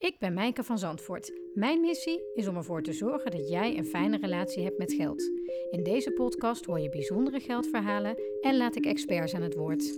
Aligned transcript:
Ik 0.00 0.18
ben 0.18 0.34
Mijke 0.34 0.64
van 0.64 0.78
Zandvoort. 0.78 1.32
Mijn 1.54 1.80
missie 1.80 2.20
is 2.34 2.46
om 2.48 2.56
ervoor 2.56 2.82
te 2.82 2.92
zorgen 2.92 3.30
dat 3.30 3.48
jij 3.48 3.78
een 3.78 3.84
fijne 3.84 4.18
relatie 4.18 4.64
hebt 4.64 4.78
met 4.78 4.92
geld. 4.92 5.22
In 5.70 5.82
deze 5.82 6.10
podcast 6.12 6.64
hoor 6.64 6.80
je 6.80 6.88
bijzondere 6.88 7.40
geldverhalen 7.40 8.16
en 8.40 8.56
laat 8.56 8.76
ik 8.76 8.84
experts 8.84 9.34
aan 9.34 9.42
het 9.42 9.54
woord. 9.54 9.94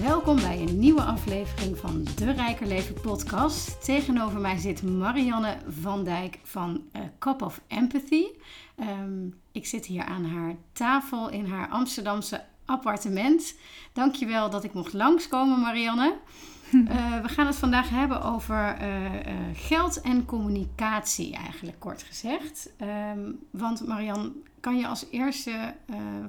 Welkom 0.00 0.36
bij 0.36 0.60
een 0.60 0.78
nieuwe 0.78 1.02
aflevering 1.02 1.78
van 1.78 2.04
de 2.16 2.32
Rijker 2.32 2.66
Leven 2.66 3.00
podcast. 3.00 3.84
Tegenover 3.84 4.40
mij 4.40 4.56
zit 4.56 4.82
Marianne 4.82 5.56
van 5.68 6.04
Dijk 6.04 6.38
van 6.42 6.84
uh, 6.96 7.02
Cup 7.18 7.42
of 7.42 7.62
Empathy. 7.66 8.24
Um, 8.80 9.40
ik 9.52 9.66
zit 9.66 9.86
hier 9.86 10.04
aan 10.04 10.24
haar 10.24 10.56
tafel 10.72 11.30
in 11.30 11.44
haar 11.44 11.68
Amsterdamse 11.68 12.44
appartement. 12.68 13.54
Dankjewel 13.92 14.50
dat 14.50 14.64
ik 14.64 14.72
mocht 14.72 14.92
langskomen, 14.92 15.60
Marianne. 15.60 16.14
Uh, 16.72 17.20
we 17.24 17.28
gaan 17.28 17.46
het 17.46 17.56
vandaag 17.56 17.90
hebben 17.90 18.22
over 18.22 18.76
uh, 18.80 19.04
uh, 19.04 19.32
geld 19.52 20.00
en 20.00 20.24
communicatie, 20.24 21.34
eigenlijk 21.34 21.80
kort 21.80 22.02
gezegd. 22.02 22.70
Um, 23.14 23.38
want 23.50 23.86
Marianne, 23.86 24.32
kan 24.60 24.78
je 24.78 24.86
als 24.86 25.06
eerste 25.10 25.74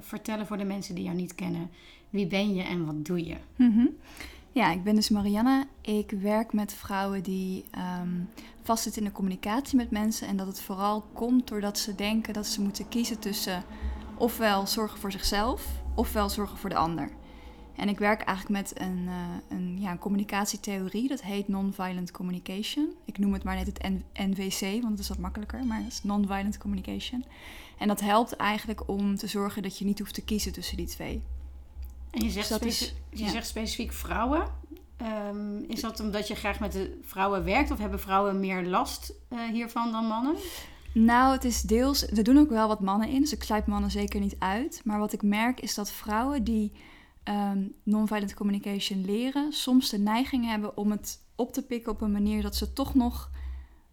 vertellen 0.00 0.46
voor 0.46 0.56
de 0.56 0.64
mensen 0.64 0.94
die 0.94 1.04
jou 1.04 1.16
niet 1.16 1.34
kennen, 1.34 1.70
wie 2.10 2.26
ben 2.26 2.54
je 2.54 2.62
en 2.62 2.86
wat 2.86 3.04
doe 3.04 3.26
je? 3.26 3.36
Mm 3.56 3.72
-hmm. 3.72 3.88
Ja, 4.52 4.70
ik 4.70 4.84
ben 4.84 4.94
dus 4.94 5.08
Marianne. 5.08 5.66
Ik 5.80 6.10
werk 6.10 6.52
met 6.52 6.74
vrouwen 6.74 7.22
die 7.22 7.64
um, 8.00 8.28
vastzitten 8.62 9.02
in 9.02 9.08
de 9.08 9.14
communicatie 9.14 9.76
met 9.76 9.90
mensen. 9.90 10.28
En 10.28 10.36
dat 10.36 10.46
het 10.46 10.60
vooral 10.60 11.04
komt 11.12 11.48
doordat 11.48 11.78
ze 11.78 11.94
denken 11.94 12.32
dat 12.32 12.46
ze 12.46 12.62
moeten 12.62 12.88
kiezen 12.88 13.18
tussen 13.18 13.62
ofwel 14.16 14.66
zorgen 14.66 14.98
voor 14.98 15.12
zichzelf 15.12 15.79
ofwel 15.94 16.28
zorgen 16.28 16.58
voor 16.58 16.68
de 16.68 16.76
ander. 16.76 17.10
En 17.76 17.88
ik 17.88 17.98
werk 17.98 18.22
eigenlijk 18.22 18.62
met 18.62 18.80
een, 18.80 19.04
uh, 19.06 19.14
een, 19.48 19.80
ja, 19.80 19.90
een 19.90 19.98
communicatietheorie, 19.98 21.08
dat 21.08 21.22
heet 21.22 21.48
Nonviolent 21.48 22.10
Communication. 22.10 22.94
Ik 23.04 23.18
noem 23.18 23.32
het 23.32 23.42
maar 23.42 23.56
net 23.56 23.66
het 23.66 24.02
NVC, 24.12 24.60
want 24.60 24.90
het 24.90 24.98
is 24.98 25.08
wat 25.08 25.18
makkelijker, 25.18 25.64
maar 25.64 25.78
het 25.78 25.92
is 25.92 26.02
Nonviolent 26.02 26.58
Communication. 26.58 27.24
En 27.78 27.88
dat 27.88 28.00
helpt 28.00 28.36
eigenlijk 28.36 28.88
om 28.88 29.16
te 29.16 29.26
zorgen 29.26 29.62
dat 29.62 29.78
je 29.78 29.84
niet 29.84 29.98
hoeft 29.98 30.14
te 30.14 30.24
kiezen 30.24 30.52
tussen 30.52 30.76
die 30.76 30.86
twee. 30.86 31.22
En 32.10 32.24
je 32.24 32.30
zegt, 32.30 32.48
dus 32.48 32.82
is, 32.82 32.94
je 33.10 33.24
ja. 33.24 33.30
zegt 33.30 33.46
specifiek 33.46 33.92
vrouwen. 33.92 34.46
Um, 35.02 35.64
is 35.68 35.80
dat 35.80 36.00
omdat 36.00 36.28
je 36.28 36.34
graag 36.34 36.60
met 36.60 36.72
de 36.72 36.98
vrouwen 37.02 37.44
werkt 37.44 37.70
of 37.70 37.78
hebben 37.78 38.00
vrouwen 38.00 38.40
meer 38.40 38.66
last 38.66 39.12
uh, 39.28 39.40
hiervan 39.52 39.92
dan 39.92 40.04
mannen? 40.04 40.36
Nou, 40.94 41.32
het 41.32 41.44
is 41.44 41.62
deels. 41.62 42.06
Er 42.06 42.24
doen 42.24 42.38
ook 42.38 42.48
wel 42.48 42.68
wat 42.68 42.80
mannen 42.80 43.08
in, 43.08 43.20
dus 43.20 43.32
ik 43.32 43.42
sluit 43.42 43.66
mannen 43.66 43.90
zeker 43.90 44.20
niet 44.20 44.36
uit. 44.38 44.80
Maar 44.84 44.98
wat 44.98 45.12
ik 45.12 45.22
merk 45.22 45.60
is 45.60 45.74
dat 45.74 45.92
vrouwen 45.92 46.44
die 46.44 46.72
um, 47.24 47.74
non-violent 47.82 48.34
communication 48.34 49.04
leren, 49.04 49.52
soms 49.52 49.90
de 49.90 49.98
neiging 49.98 50.46
hebben 50.46 50.76
om 50.76 50.90
het 50.90 51.18
op 51.34 51.52
te 51.52 51.62
pikken 51.62 51.92
op 51.92 52.00
een 52.00 52.12
manier 52.12 52.42
dat 52.42 52.56
ze 52.56 52.72
toch 52.72 52.94
nog 52.94 53.30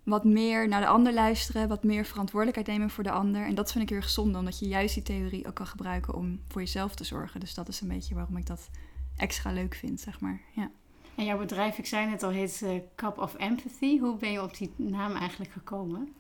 wat 0.04 0.23
meer 0.23 0.67
naar 0.67 0.81
de 0.81 0.88
ander 0.88 1.14
luisteren, 1.14 1.67
wat 1.67 1.84
meer 1.84 2.06
verantwoordelijkheid 2.06 2.67
nemen 2.67 2.89
voor 2.89 3.04
de 3.04 3.11
ander. 3.11 3.45
En 3.45 3.56
dat 3.56 3.72
vind 3.72 3.84
ik 3.84 3.89
heel 3.89 3.98
erg 3.98 4.09
zonde, 4.09 4.38
omdat 4.38 4.59
je 4.59 4.67
juist 4.67 4.94
die 4.94 5.04
theorie 5.04 5.48
ook 5.48 5.56
kan 5.56 5.67
gebruiken 5.67 6.14
om 6.14 6.39
voor 6.48 6.61
jezelf 6.61 6.95
te 6.95 7.04
zorgen. 7.04 7.39
Dus 7.39 7.54
dat 7.54 7.67
is 7.67 7.82
een 7.82 7.88
beetje 7.88 8.16
waarom 8.16 8.38
ik 8.38 8.45
dat 8.45 8.70
extra 9.16 9.52
leuk 9.52 9.76
vind, 9.76 10.00
zeg 10.00 10.20
maar. 10.20 10.42
Ja. 10.52 10.72
En 11.16 11.26
jouw 11.26 11.38
bedrijf, 11.38 11.78
ik 11.78 11.86
zei 11.86 12.09
net 12.09 12.23
al, 12.23 12.30
heet 12.30 12.61
uh, 12.64 12.72
Cup 12.95 13.17
of 13.17 13.36
Empathy. 13.36 14.00
Hoe 14.00 14.17
ben 14.17 14.32
je 14.32 14.44
op 14.44 14.58
die 14.58 14.72
naam 14.76 15.16
eigenlijk 15.16 15.52
gekomen? 15.52 16.14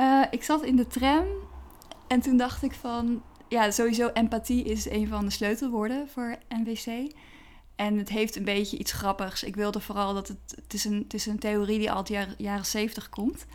Uh, 0.00 0.22
ik 0.30 0.42
zat 0.42 0.62
in 0.62 0.76
de 0.76 0.86
tram 0.86 1.26
en 2.06 2.20
toen 2.20 2.36
dacht 2.36 2.62
ik 2.62 2.72
van... 2.72 3.22
Ja, 3.48 3.70
sowieso 3.70 4.08
empathie 4.08 4.64
is 4.64 4.90
een 4.90 5.08
van 5.08 5.24
de 5.24 5.30
sleutelwoorden 5.30 6.08
voor 6.08 6.38
NWC. 6.48 7.12
En 7.76 7.98
het 7.98 8.08
heeft 8.08 8.36
een 8.36 8.44
beetje 8.44 8.78
iets 8.78 8.92
grappigs. 8.92 9.42
Ik 9.42 9.56
wilde 9.56 9.80
vooral 9.80 10.14
dat 10.14 10.28
het... 10.28 10.38
Het 10.54 10.74
is 10.74 10.84
een, 10.84 10.98
het 11.02 11.14
is 11.14 11.26
een 11.26 11.38
theorie 11.38 11.78
die 11.78 11.90
al 11.90 11.96
uit 11.96 12.34
jaren, 12.38 12.66
70 12.66 13.08
komt. 13.08 13.46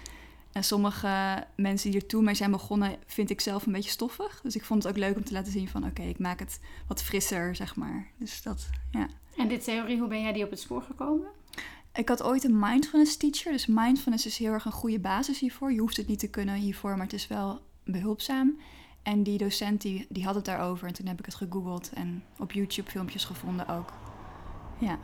En 0.52 0.64
sommige 0.64 1.44
mensen 1.56 1.92
die 1.92 2.02
er 2.02 2.08
toen 2.08 2.24
mee 2.24 2.36
zijn 2.36 2.52
begonnen, 2.52 2.96
vind 3.06 3.30
ik 3.30 3.42
zelf 3.42 3.66
een 3.66 3.72
beetje 3.72 3.90
stoffig. 3.90 4.40
Dus 4.44 4.56
ik 4.56 4.66
vond 4.66 4.84
het 4.84 4.92
ook 4.92 5.00
leuk 5.00 5.16
om 5.16 5.24
te 5.24 5.34
laten 5.34 5.52
zien 5.52 5.70
van... 5.70 5.86
Oké, 5.86 6.02
ik 6.02 6.20
maak 6.20 6.40
het 6.40 6.60
wat 6.88 7.04
frisser, 7.04 7.56
zeg 7.56 7.76
maar. 7.76 8.12
Dus 8.18 8.42
dat, 8.42 8.70
ja. 8.92 9.08
En 9.38 9.48
dit 9.48 9.64
theorie, 9.64 10.00
hoe 10.00 10.08
ben 10.08 10.22
jij 10.22 10.34
die 10.34 10.44
op 10.44 10.50
het 10.50 10.60
spoor 10.60 10.82
gekomen? 10.82 11.28
Ik 11.94 12.10
had 12.10 12.24
ooit 12.24 12.44
een 12.44 12.60
mindfulness 12.60 13.18
teacher. 13.18 13.52
Dus 13.52 13.66
mindfulness 13.66 14.26
is 14.26 14.38
heel 14.38 14.52
erg 14.52 14.66
een 14.66 14.72
goede 14.72 15.00
basis 15.00 15.40
hiervoor. 15.40 15.72
Je 15.72 15.80
hoeft 15.80 15.98
het 15.98 16.08
niet 16.08 16.20
te 16.20 16.30
kunnen 16.30 16.56
hiervoor, 16.56 16.92
maar 16.92 17.06
het 17.06 17.14
is 17.14 17.28
wel 17.28 17.60
behulpzaam. 17.84 18.58
En 19.04 19.24
die 19.24 19.38
docent 19.38 19.82
die, 19.82 20.06
die 20.10 20.26
had 20.26 20.36
het 20.36 20.46
daarover. 20.46 20.88
En 20.88 20.94
toen 20.94 21.08
heb 21.08 21.20
ik 21.20 21.26
het 21.26 21.36
gegoogeld 21.36 21.92
en 21.94 22.24
op 22.38 22.52
YouTube 22.52 22.92
filmpjes 22.92 23.26
gevonden 23.26 23.68
ook. 23.68 23.94
Ja. 24.78 25.00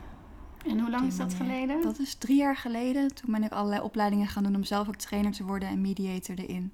En 0.65 0.79
hoe 0.79 0.89
lang 0.89 1.07
is 1.07 1.17
dat 1.17 1.33
geleden? 1.33 1.81
Dat 1.81 1.99
is 1.99 2.15
drie 2.15 2.37
jaar 2.37 2.55
geleden. 2.55 3.15
Toen 3.15 3.31
ben 3.31 3.43
ik 3.43 3.51
allerlei 3.51 3.81
opleidingen 3.81 4.27
gaan 4.27 4.43
doen 4.43 4.55
om 4.55 4.63
zelf 4.63 4.87
ook 4.87 4.95
trainer 4.95 5.31
te 5.31 5.43
worden 5.43 5.69
en 5.69 5.81
mediator 5.81 6.35
erin. 6.37 6.73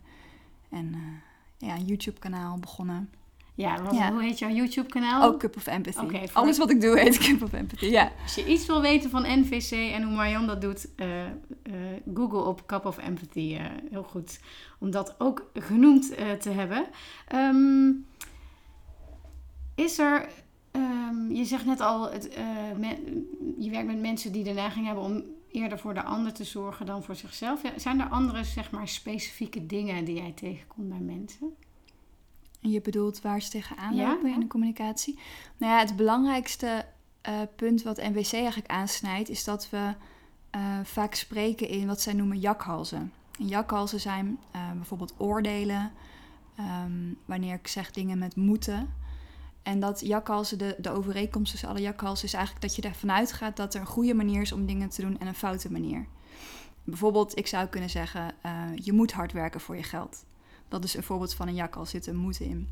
En 0.70 0.86
uh, 0.96 1.70
ja, 1.70 1.76
een 1.76 1.86
YouTube 1.86 2.20
kanaal 2.20 2.58
begonnen. 2.58 3.10
Ja, 3.56 3.82
wat, 3.82 3.96
ja, 3.96 4.12
hoe 4.12 4.22
heet 4.22 4.40
jouw 4.40 4.50
YouTube-kanaal? 4.50 5.24
Ook 5.24 5.40
Cup 5.40 5.56
of 5.56 5.68
Empathy. 5.68 6.00
Okay, 6.00 6.28
voor... 6.28 6.42
Alles 6.42 6.58
wat 6.58 6.70
ik 6.70 6.82
doe 6.82 7.00
heet 7.00 7.18
Cup 7.18 7.42
of 7.42 7.54
Empathy, 7.54 7.86
ja. 7.86 8.12
Als 8.24 8.36
je 8.36 8.46
iets 8.46 8.66
wil 8.66 8.82
weten 8.82 9.10
van 9.10 9.40
NVC 9.40 9.72
en 9.72 10.04
hoe 10.04 10.16
Marianne 10.16 10.48
dat 10.48 10.62
doet, 10.62 10.88
uh, 10.96 11.08
uh, 11.08 11.74
google 12.14 12.44
op 12.44 12.66
Cup 12.66 12.86
of 12.86 12.98
Empathy. 12.98 13.58
Uh, 13.60 13.66
heel 13.92 14.04
goed 14.04 14.40
om 14.80 14.92
dat 14.92 15.16
ook 15.18 15.50
genoemd 15.54 16.16
te 16.40 16.50
hebben. 16.50 16.86
Um, 17.36 18.06
is 19.76 20.00
er, 20.00 20.30
um, 20.72 21.32
je 21.32 21.46
zegt 21.46 21.66
net 21.66 21.80
al, 21.80 22.12
het, 22.12 22.30
je 23.60 23.70
werkt 23.70 23.88
met 23.88 24.02
mensen 24.02 24.32
die 24.32 24.44
de 24.44 24.52
neiging 24.52 24.86
hebben 24.86 25.04
om 25.04 25.24
eerder 25.52 25.80
voor 25.80 25.94
de 25.94 26.04
ander 26.04 26.34
te 26.34 26.44
zorgen 26.44 26.86
dan 26.86 27.04
voor 27.04 27.16
zichzelf. 27.16 27.62
Zijn 27.76 28.00
er 28.00 28.08
andere, 28.08 28.44
zeg 28.44 28.72
maar, 28.72 28.88
specifieke 28.88 29.66
dingen 29.66 30.06
die 30.06 30.16
jij 30.16 30.32
tegenkomt 30.36 30.90
bij 30.90 31.00
mensen? 31.00 31.56
En 32.64 32.70
je 32.70 32.82
bedoelt 32.82 33.22
waar 33.22 33.42
ze 33.42 33.50
tegenaan 33.50 33.96
lopen 33.96 34.30
ja? 34.30 34.34
in 34.34 34.40
de 34.40 34.48
communicatie. 34.48 35.20
Nou 35.58 35.72
ja, 35.72 35.80
het 35.80 35.96
belangrijkste 35.96 36.86
uh, 37.30 37.40
punt 37.56 37.84
wat 37.84 37.98
NWC 37.98 38.34
eigenlijk 38.34 38.72
aansnijdt, 38.72 39.30
is 39.30 39.44
dat 39.44 39.70
we 39.70 39.94
uh, 40.56 40.80
vaak 40.84 41.14
spreken 41.14 41.68
in 41.68 41.88
wat 41.88 42.02
zij 42.02 42.14
noemen 42.14 42.40
jakhalzen. 42.40 43.14
En 43.40 43.48
jakhalzen 43.48 44.00
zijn 44.00 44.40
uh, 44.56 44.72
bijvoorbeeld 44.72 45.14
oordelen, 45.18 45.92
um, 46.60 47.18
wanneer 47.26 47.54
ik 47.54 47.68
zeg 47.68 47.92
dingen 47.92 48.18
met 48.18 48.36
moeten. 48.36 48.94
En 49.64 49.80
dat 49.80 50.00
jakhalzen, 50.00 50.58
de, 50.58 50.76
de 50.78 50.90
overeenkomst 50.90 51.52
tussen 51.52 51.70
alle 51.70 51.82
jakhalzen, 51.82 52.26
is 52.26 52.34
eigenlijk 52.34 52.66
dat 52.66 52.76
je 52.76 52.82
ervan 52.82 53.12
uitgaat 53.12 53.58
dat 53.58 53.74
er 53.74 53.82
een 53.82 53.88
goede 53.88 54.14
manier 54.14 54.42
is 54.42 54.52
om 54.52 54.66
dingen 54.66 54.90
te 54.90 55.02
doen 55.02 55.20
en 55.20 55.28
een 55.28 55.36
foute 55.36 55.72
manier. 55.72 56.06
Bijvoorbeeld, 56.84 57.38
ik 57.38 57.48
zou 57.48 57.68
kunnen 57.68 57.90
zeggen: 57.90 58.36
je 58.76 58.94
moet 58.94 59.12
hard 59.12 59.32
werken 59.32 59.62
voor 59.62 59.76
je 59.76 59.84
geld. 59.84 60.26
Dat 60.74 60.84
is 60.84 60.96
een 60.96 61.04
voorbeeld 61.04 61.34
van 61.34 61.48
een 61.48 61.56
jakhals, 61.56 61.90
zit 61.90 62.08
een 62.08 62.16
moeten 62.16 62.46
in. 62.46 62.70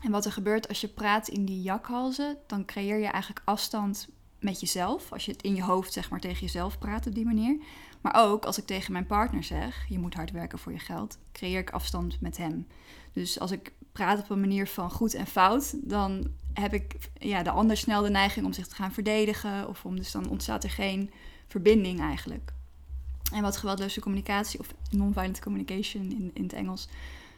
En 0.00 0.10
wat 0.10 0.24
er 0.24 0.32
gebeurt 0.32 0.68
als 0.68 0.80
je 0.80 0.88
praat 0.88 1.28
in 1.28 1.44
die 1.44 1.62
jakhalzen, 1.62 2.36
dan 2.46 2.64
creëer 2.64 2.98
je 2.98 3.06
eigenlijk 3.06 3.42
afstand 3.44 4.08
met 4.38 4.60
jezelf. 4.60 5.12
Als 5.12 5.24
je 5.24 5.32
het 5.32 5.42
in 5.42 5.54
je 5.54 5.62
hoofd 5.62 5.92
zeg 5.92 6.10
maar 6.10 6.20
tegen 6.20 6.40
jezelf 6.40 6.78
praat 6.78 7.06
op 7.06 7.14
die 7.14 7.24
manier. 7.24 7.56
Maar 8.00 8.14
ook 8.16 8.44
als 8.44 8.58
ik 8.58 8.66
tegen 8.66 8.92
mijn 8.92 9.06
partner 9.06 9.44
zeg, 9.44 9.86
je 9.88 9.98
moet 9.98 10.14
hard 10.14 10.30
werken 10.30 10.58
voor 10.58 10.72
je 10.72 10.78
geld, 10.78 11.18
creëer 11.32 11.58
ik 11.58 11.70
afstand 11.70 12.20
met 12.20 12.36
hem. 12.36 12.66
Dus 13.12 13.40
als 13.40 13.50
ik 13.50 13.72
praat 13.92 14.18
op 14.18 14.30
een 14.30 14.40
manier 14.40 14.66
van 14.66 14.90
goed 14.90 15.14
en 15.14 15.26
fout, 15.26 15.74
dan 15.88 16.30
heb 16.52 16.72
ik 16.72 16.96
ja, 17.18 17.42
de 17.42 17.50
ander 17.50 17.76
snel 17.76 18.02
de 18.02 18.10
neiging 18.10 18.46
om 18.46 18.52
zich 18.52 18.66
te 18.66 18.74
gaan 18.74 18.92
verdedigen. 18.92 19.68
Of 19.68 19.84
om, 19.84 19.96
dus 19.96 20.12
dan 20.12 20.28
ontstaat 20.28 20.64
er 20.64 20.70
geen 20.70 21.10
verbinding 21.48 22.00
eigenlijk. 22.00 22.52
En 23.32 23.42
wat 23.42 23.56
geweldloze 23.56 24.00
communicatie, 24.00 24.60
of 24.60 24.74
non-violent 24.90 25.40
communication 25.40 26.10
in, 26.10 26.30
in 26.34 26.42
het 26.42 26.52
Engels, 26.52 26.88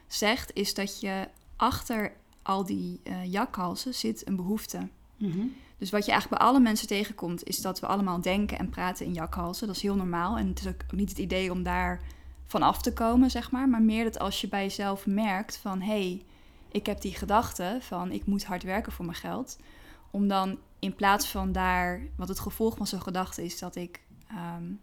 zegt, 0.06 0.50
is 0.54 0.74
dat 0.74 1.00
je 1.00 1.28
achter 1.56 2.12
al 2.42 2.64
die 2.64 3.00
uh, 3.04 3.32
jakhalzen 3.32 3.94
zit 3.94 4.26
een 4.26 4.36
behoefte. 4.36 4.88
Mm 5.16 5.54
Dus 5.78 5.90
wat 5.90 6.04
je 6.04 6.10
eigenlijk 6.10 6.40
bij 6.40 6.50
alle 6.50 6.60
mensen 6.60 6.88
tegenkomt, 6.88 7.44
is 7.44 7.60
dat 7.60 7.80
we 7.80 7.86
allemaal 7.86 8.20
denken 8.20 8.58
en 8.58 8.68
praten 8.68 9.06
in 9.06 9.14
jakhalzen. 9.14 9.66
Dat 9.66 9.76
is 9.76 9.82
heel 9.82 9.96
normaal. 9.96 10.36
En 10.36 10.48
het 10.48 10.60
is 10.60 10.66
ook 10.66 10.92
niet 10.92 11.08
het 11.08 11.18
idee 11.18 11.52
om 11.52 11.62
daar 11.62 12.00
van 12.46 12.62
af 12.62 12.82
te 12.82 12.92
komen, 12.92 13.30
zeg 13.30 13.50
maar. 13.50 13.68
Maar 13.68 13.82
meer 13.82 14.04
dat 14.04 14.18
als 14.18 14.40
je 14.40 14.48
bij 14.48 14.62
jezelf 14.62 15.06
merkt 15.06 15.56
van... 15.56 15.80
hé, 15.80 15.86
hey, 15.86 16.24
ik 16.68 16.86
heb 16.86 17.00
die 17.00 17.14
gedachte 17.14 17.78
van 17.80 18.12
ik 18.12 18.26
moet 18.26 18.44
hard 18.44 18.62
werken 18.62 18.92
voor 18.92 19.04
mijn 19.04 19.16
geld. 19.16 19.58
Om 20.10 20.28
dan 20.28 20.58
in 20.78 20.94
plaats 20.94 21.26
van 21.26 21.52
daar... 21.52 22.00
wat 22.16 22.28
het 22.28 22.40
gevolg 22.40 22.76
van 22.76 22.86
zo'n 22.86 23.02
gedachte 23.02 23.44
is 23.44 23.58
dat 23.58 23.76
ik... 23.76 24.00
Um, 24.30 24.80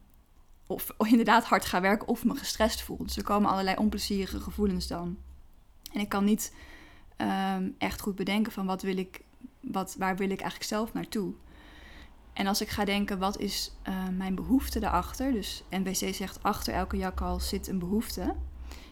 of, 0.68 0.92
inderdaad 0.98 1.44
hard 1.44 1.66
ga 1.66 1.81
werken 1.81 2.08
of 2.08 2.25
me 2.25 2.36
gestrest 2.36 2.81
voel. 2.81 2.98
Dus 2.98 3.18
er 3.18 3.24
komen 3.24 3.50
allerlei 3.50 3.78
onplezierige 3.78 4.40
gevoelens 4.40 4.88
dan. 4.88 5.18
En 5.94 6.00
ik 6.00 6.10
kan 6.10 6.24
niet 6.24 6.54
um, 7.18 7.75
echt 7.78 8.02
goed 8.02 8.16
bedenken 8.16 8.52
van 8.52 8.66
wat 8.66 8.81
wil 8.81 8.98
ik, 8.98 9.22
wat, 9.62 9.96
waar 9.98 10.18
wil 10.18 10.30
ik 10.30 10.40
eigenlijk 10.40 10.69
zelf 10.69 10.94
naartoe. 10.94 11.34
En 12.34 12.48
als 12.48 12.62
ik 12.62 12.69
ga 12.69 12.86
denken, 12.86 13.19
wat 13.19 13.40
is 13.40 13.72
uh, 13.88 14.08
mijn 14.18 14.36
behoefte 14.36 14.80
daarachter? 14.80 15.31
Dus 15.31 15.63
NWC 15.69 16.13
zegt, 16.13 16.44
achter 16.44 16.74
elke 16.74 16.98
jakhals 16.98 17.50
zit 17.50 17.68
een 17.68 17.80
behoefte. 17.80 18.36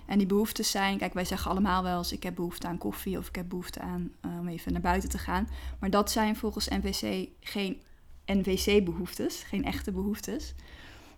En 0.06 0.18
die 0.18 0.28
behoeftes 0.28 0.72
zijn, 0.72 0.98
kijk, 0.98 1.14
wij 1.14 1.26
zeggen 1.26 1.52
allemaal 1.52 1.84
wel 1.84 1.98
eens: 1.98 2.12
ik 2.12 2.24
heb 2.24 2.36
behoefte 2.36 2.68
aan 2.68 2.78
koffie 2.78 3.18
of 3.18 3.28
ik 3.28 3.36
heb 3.36 3.50
behoefte 3.50 3.80
aan 3.80 4.12
om 4.22 4.48
even 4.48 4.72
naar 4.72 4.82
buiten 4.82 5.10
te 5.10 5.18
gaan. 5.18 5.48
Maar 5.80 5.90
dat 5.90 6.12
zijn 6.12 6.36
volgens 6.36 6.68
NVC 6.68 7.30
geen 7.40 7.82
NVC-behoeftes, 8.26 9.44
geen 9.44 9.66
echte 9.66 9.92
behoeftes. 9.92 10.54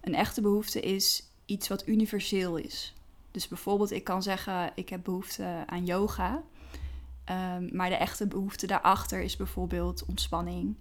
Een 0.02 0.16
echte 0.16 0.42
behoefte 0.42 0.80
is 0.80 1.24
iets 1.46 1.68
wat 1.68 1.88
universeel 1.88 2.58
is. 2.58 2.94
Dus 3.32 3.48
bijvoorbeeld, 3.48 3.92
ik 3.92 4.04
kan 4.04 4.24
zeggen: 4.24 4.72
ik 4.76 4.90
heb 4.90 5.04
behoefte 5.04 5.64
aan 5.66 5.86
yoga. 5.86 6.44
Um, 7.30 7.70
maar 7.76 7.90
de 7.90 7.96
echte 7.96 8.28
behoefte 8.28 8.68
daarachter 8.68 9.22
is 9.22 9.36
bijvoorbeeld 9.36 10.06
ontspanning 10.06 10.78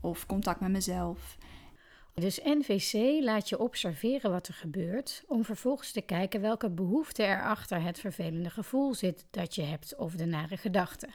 of 0.00 0.26
contact 0.26 0.60
met 0.60 0.70
mezelf. 0.70 1.36
Dus 2.14 2.40
NVC 2.44 3.22
laat 3.22 3.48
je 3.48 3.58
observeren 3.58 4.30
wat 4.30 4.48
er 4.48 4.54
gebeurt, 4.54 5.24
om 5.26 5.44
vervolgens 5.44 5.92
te 5.92 6.00
kijken 6.00 6.40
welke 6.40 6.70
behoefte 6.70 7.22
er 7.22 7.42
achter 7.42 7.82
het 7.82 8.00
vervelende 8.00 8.50
gevoel 8.50 8.94
zit 8.94 9.26
dat 9.30 9.54
je 9.54 9.62
hebt 9.62 9.96
of 9.96 10.14
de 10.14 10.26
nare 10.26 10.56
gedachte. 10.56 11.08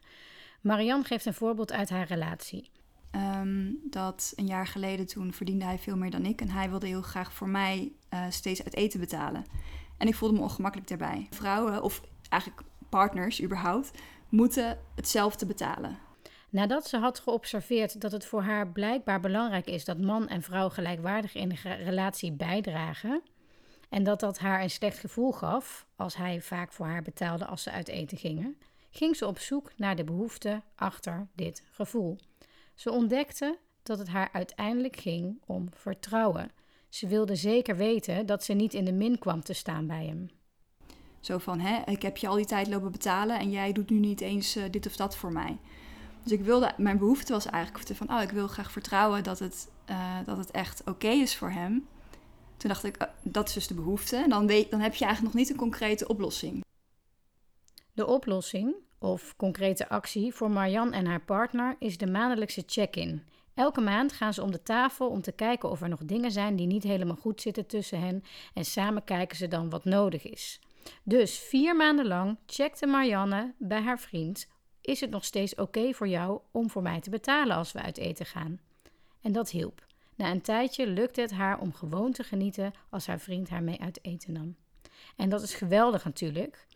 Marianne 0.61 1.03
geeft 1.03 1.25
een 1.25 1.33
voorbeeld 1.33 1.71
uit 1.71 1.89
haar 1.89 2.07
relatie. 2.07 2.69
Ehm, 3.17 3.71
dat 3.83 4.33
een 4.35 4.45
jaar 4.45 4.67
geleden 4.67 5.07
toen 5.07 5.33
verdiende 5.33 5.65
hij 5.65 5.77
veel 5.77 5.97
meer 5.97 6.11
dan 6.11 6.25
ik 6.25 6.41
en 6.41 6.49
hij 6.49 6.69
wilde 6.69 6.87
heel 6.87 7.01
graag 7.01 7.33
voor 7.33 7.49
mij 7.49 7.91
uh, 8.13 8.25
steeds 8.29 8.63
uit 8.63 8.75
eten 8.75 8.99
betalen. 8.99 9.45
En 9.97 10.07
ik 10.07 10.15
voelde 10.15 10.35
me 10.35 10.41
ongemakkelijk 10.41 10.89
daarbij. 10.89 11.27
Vrouwen, 11.29 11.83
of 11.83 12.01
eigenlijk 12.29 12.61
partners 12.89 13.41
überhaupt, 13.43 13.91
moeten 14.29 14.79
hetzelfde 14.95 15.45
betalen. 15.45 15.97
Nadat 16.49 16.87
ze 16.87 16.97
had 16.97 17.19
geobserveerd 17.19 18.01
dat 18.01 18.11
het 18.11 18.25
voor 18.25 18.41
haar 18.41 18.67
blijkbaar 18.67 19.19
belangrijk 19.19 19.65
is 19.65 19.85
dat 19.85 20.01
man 20.01 20.27
en 20.27 20.41
vrouw 20.41 20.69
gelijkwaardig 20.69 21.35
in 21.35 21.49
de 21.49 21.73
relatie 21.83 22.31
bijdragen, 22.31 23.21
en 23.89 24.03
dat 24.03 24.19
dat 24.19 24.39
haar 24.39 24.61
een 24.61 24.69
slecht 24.69 24.97
gevoel 24.99 25.31
gaf 25.31 25.87
als 25.95 26.15
hij 26.15 26.41
vaak 26.41 26.71
voor 26.71 26.85
haar 26.85 27.01
betaalde 27.01 27.45
als 27.45 27.63
ze 27.63 27.71
uit 27.71 27.87
eten 27.87 28.17
gingen, 28.17 28.57
ging 28.89 29.15
ze 29.15 29.27
op 29.27 29.39
zoek 29.39 29.71
naar 29.77 29.95
de 29.95 30.03
behoefte 30.03 30.61
achter 30.75 31.27
dit 31.35 31.63
gevoel. 31.71 32.17
Ze 32.77 32.91
ontdekte 32.91 33.57
dat 33.83 33.99
het 33.99 34.07
haar 34.07 34.29
uiteindelijk 34.31 34.95
ging 34.95 35.41
om 35.45 35.69
vertrouwen. 35.73 36.51
Ze 36.89 37.07
wilde 37.07 37.35
zeker 37.35 37.75
weten 37.75 38.25
dat 38.25 38.43
ze 38.43 38.53
niet 38.53 38.73
in 38.73 38.85
de 38.85 38.91
min 38.91 39.19
kwam 39.19 39.41
te 39.41 39.53
staan 39.53 39.87
bij 39.87 40.05
hem. 40.05 40.29
Zo 41.19 41.37
van, 41.37 41.59
hè, 41.59 41.81
ik 41.91 42.01
heb 42.01 42.17
je 42.17 42.27
al 42.27 42.35
die 42.35 42.45
tijd 42.45 42.67
lopen 42.67 42.91
betalen 42.91 43.39
en 43.39 43.51
jij 43.51 43.71
doet 43.71 43.89
nu 43.89 43.99
niet 43.99 44.21
eens 44.21 44.57
uh, 44.57 44.63
dit 44.71 44.85
of 44.85 44.95
dat 44.95 45.15
voor 45.15 45.31
mij. 45.31 45.57
Dus 46.23 46.31
ik 46.31 46.41
wilde, 46.41 46.73
mijn 46.77 46.97
behoefte 46.97 47.33
was 47.33 47.45
eigenlijk 47.45 47.95
van, 47.95 48.11
oh, 48.11 48.21
ik 48.21 48.29
wil 48.29 48.47
graag 48.47 48.71
vertrouwen 48.71 49.23
dat 49.23 49.39
het, 49.39 49.71
uh, 49.89 50.17
dat 50.25 50.37
het 50.37 50.51
echt 50.51 50.81
oké 50.85 51.09
is 51.09 51.35
voor 51.35 51.51
hem. 51.51 51.87
Toen 52.57 52.69
dacht 52.69 52.83
ik, 52.83 53.01
uh, 53.01 53.07
dat 53.23 53.47
is 53.47 53.53
dus 53.53 53.67
de 53.67 53.73
behoefte. 53.73 54.15
En 54.17 54.29
dan, 54.29 54.47
weet, 54.47 54.71
dan 54.71 54.79
heb 54.79 54.95
je 54.95 55.05
eigenlijk 55.05 55.33
nog 55.33 55.43
niet 55.43 55.51
een 55.51 55.61
concrete 55.61 56.07
oplossing. 56.07 56.63
De 57.93 58.05
oplossing, 58.05 58.75
of 58.99 59.35
concrete 59.35 59.89
actie, 59.89 60.33
voor 60.33 60.51
Marjan 60.51 60.93
en 60.93 61.05
haar 61.05 61.21
partner 61.21 61.75
is 61.79 61.97
de 61.97 62.07
maandelijkse 62.07 62.63
check-in. 62.65 63.23
Elke 63.53 63.81
maand 63.81 64.11
gaan 64.11 64.33
ze 64.33 64.41
om 64.41 64.51
de 64.51 64.63
tafel 64.63 65.09
om 65.09 65.21
te 65.21 65.31
kijken 65.31 65.69
of 65.69 65.81
er 65.81 65.89
nog 65.89 66.05
dingen 66.05 66.31
zijn 66.31 66.55
die 66.55 66.67
niet 66.67 66.83
helemaal 66.83 67.15
goed 67.15 67.41
zitten 67.41 67.65
tussen 67.65 67.99
hen. 67.99 68.23
En 68.53 68.65
samen 68.65 69.03
kijken 69.03 69.37
ze 69.37 69.47
dan 69.47 69.69
wat 69.69 69.85
nodig 69.85 70.23
is. 70.23 70.59
Dus 71.03 71.37
vier 71.37 71.75
maanden 71.75 72.07
lang 72.07 72.37
checkte 72.45 72.85
Marianne 72.85 73.53
bij 73.57 73.81
haar 73.81 73.99
vriend: 73.99 74.47
Is 74.81 74.99
het 74.99 75.09
nog 75.09 75.25
steeds 75.25 75.55
oké 75.55 75.93
voor 75.93 76.07
jou 76.07 76.39
om 76.51 76.69
voor 76.69 76.81
mij 76.81 76.99
te 76.99 77.09
betalen 77.09 77.55
als 77.55 77.71
we 77.71 77.81
uit 77.81 77.97
eten 77.97 78.25
gaan? 78.25 78.59
En 79.21 79.31
dat 79.31 79.49
hielp. 79.49 79.85
Na 80.15 80.31
een 80.31 80.41
tijdje 80.41 80.87
lukte 80.87 81.21
het 81.21 81.31
haar 81.31 81.59
om 81.59 81.73
gewoon 81.73 82.11
te 82.11 82.23
genieten 82.23 82.73
als 82.89 83.07
haar 83.07 83.19
vriend 83.19 83.49
haar 83.49 83.63
mee 83.63 83.81
uit 83.81 83.99
eten 84.01 84.33
nam. 84.33 84.55
En 85.15 85.29
dat 85.29 85.41
is 85.41 85.53
geweldig 85.53 86.03
natuurlijk. 86.03 86.67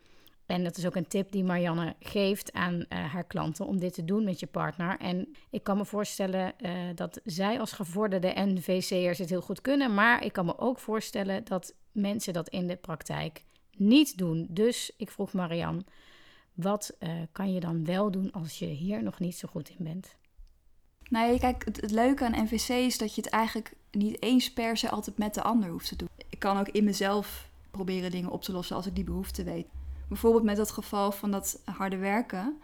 En 0.51 0.63
dat 0.63 0.77
is 0.77 0.85
ook 0.85 0.95
een 0.95 1.07
tip 1.07 1.31
die 1.31 1.43
Marianne 1.43 1.95
geeft 1.99 2.53
aan 2.53 2.73
uh, 2.73 2.85
haar 2.89 3.23
klanten 3.23 3.65
om 3.65 3.79
dit 3.79 3.93
te 3.93 4.05
doen 4.05 4.23
met 4.23 4.39
je 4.39 4.47
partner. 4.47 4.99
En 4.99 5.35
ik 5.49 5.63
kan 5.63 5.77
me 5.77 5.85
voorstellen 5.85 6.53
uh, 6.59 6.71
dat 6.95 7.21
zij 7.25 7.59
als 7.59 7.71
gevorderde 7.71 8.33
NVC'ers 8.35 9.17
het 9.17 9.29
heel 9.29 9.41
goed 9.41 9.61
kunnen. 9.61 9.93
Maar 9.93 10.23
ik 10.23 10.33
kan 10.33 10.45
me 10.45 10.57
ook 10.57 10.79
voorstellen 10.79 11.43
dat 11.43 11.73
mensen 11.91 12.33
dat 12.33 12.49
in 12.49 12.67
de 12.67 12.75
praktijk 12.75 13.43
niet 13.77 14.17
doen. 14.17 14.47
Dus 14.49 14.91
ik 14.97 15.11
vroeg 15.11 15.33
Marianne, 15.33 15.83
wat 16.53 16.95
uh, 16.99 17.09
kan 17.31 17.53
je 17.53 17.59
dan 17.59 17.85
wel 17.85 18.11
doen 18.11 18.31
als 18.31 18.59
je 18.59 18.65
hier 18.65 19.03
nog 19.03 19.19
niet 19.19 19.37
zo 19.37 19.47
goed 19.51 19.69
in 19.69 19.83
bent? 19.83 20.15
Nee, 21.09 21.39
kijk, 21.39 21.65
het, 21.65 21.81
het, 21.81 21.91
leuke 21.91 22.25
aan 22.25 22.43
NVC 22.43 22.69
is 22.69 22.97
dat 22.97 23.15
je 23.15 23.21
het 23.21 23.29
eigenlijk 23.29 23.73
niet 23.91 24.21
eens 24.23 24.53
per 24.53 24.77
se 24.77 24.89
altijd 24.89 25.17
met 25.17 25.33
de 25.33 25.41
ander 25.41 25.69
hoeft 25.69 25.87
te 25.87 25.95
doen. 25.95 26.09
Ik 26.29 26.39
kan 26.39 26.57
ook 26.57 26.69
in 26.69 26.83
mezelf 26.83 27.49
proberen 27.71 28.11
dingen 28.11 28.31
op 28.31 28.41
te 28.41 28.51
lossen 28.51 28.75
als 28.75 28.85
ik 28.85 28.95
die 28.95 29.03
behoefte 29.03 29.43
weet. 29.43 29.67
Bijvoorbeeld 30.11 30.43
met 30.43 30.57
dat 30.57 30.71
geval 30.71 31.11
van 31.11 31.31
dat 31.31 31.61
harde 31.65 31.97
werken. 31.97 32.61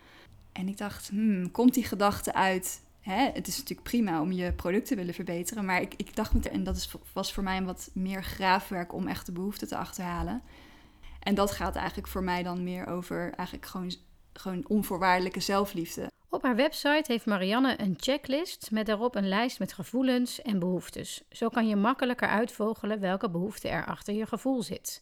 En 0.52 0.68
ik 0.68 0.78
dacht, 0.78 1.10
hmm, 1.10 1.52
komt 1.52 1.74
die 1.74 1.84
gedachte 1.84 2.34
uit? 2.34 2.82
Hè? 3.00 3.32
Het 3.34 3.48
is 3.48 3.58
natuurlijk 3.58 3.88
prima 3.88 4.22
om 4.22 4.32
je 4.32 4.54
product 4.54 4.88
te 4.88 4.96
willen 4.96 5.14
verbeteren. 5.14 5.66
Maar 5.66 5.82
ik, 5.82 5.94
ik 5.98 6.16
dacht, 6.16 6.50
en 6.50 6.64
dat 6.64 6.76
is, 6.76 6.96
was 7.14 7.34
voor 7.34 7.44
mij 7.44 7.64
wat 7.64 7.90
meer 7.94 8.24
graafwerk 8.24 8.94
om 8.94 9.08
echt 9.08 9.26
de 9.26 9.32
behoefte 9.32 9.66
te 9.66 9.78
achterhalen. 9.78 10.42
En 11.20 11.36
dat 11.36 11.52
gaat 11.52 11.76
eigenlijk 11.76 12.08
voor 12.08 12.24
mij 12.24 12.44
dan 12.44 12.64
meer 12.64 12.88
over 12.88 13.34
eigenlijk 13.34 13.68
gewoon, 13.68 13.94
gewoon 14.34 14.64
onvoorwaardelijke 14.68 15.40
zelfliefde. 15.40 16.12
Op 16.30 16.44
haar 16.44 16.56
website 16.56 17.12
heeft 17.12 17.26
Marianne 17.26 17.82
een 17.82 17.96
checklist 17.98 18.72
met 18.72 18.86
daarop 18.86 19.16
een 19.16 19.28
lijst 19.28 19.60
met 19.60 19.74
gevoelens 19.74 20.42
en 20.42 20.60
behoeftes. 20.60 21.24
Zo 21.30 21.50
kan 21.50 21.68
je 21.68 21.76
makkelijker 21.76 22.28
uitvogelen 22.28 23.00
welke 23.00 23.30
behoefte 23.30 23.70
er 23.70 23.86
achter 23.86 24.14
je 24.14 24.26
gevoel 24.26 24.64
zit. 24.64 25.02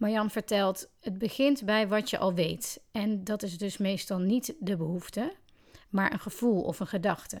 Marjan 0.00 0.30
vertelt: 0.30 0.90
Het 1.00 1.18
begint 1.18 1.64
bij 1.64 1.88
wat 1.88 2.10
je 2.10 2.18
al 2.18 2.34
weet. 2.34 2.80
En 2.92 3.24
dat 3.24 3.42
is 3.42 3.58
dus 3.58 3.76
meestal 3.76 4.18
niet 4.18 4.54
de 4.58 4.76
behoefte, 4.76 5.32
maar 5.88 6.12
een 6.12 6.20
gevoel 6.20 6.62
of 6.62 6.80
een 6.80 6.86
gedachte. 6.86 7.40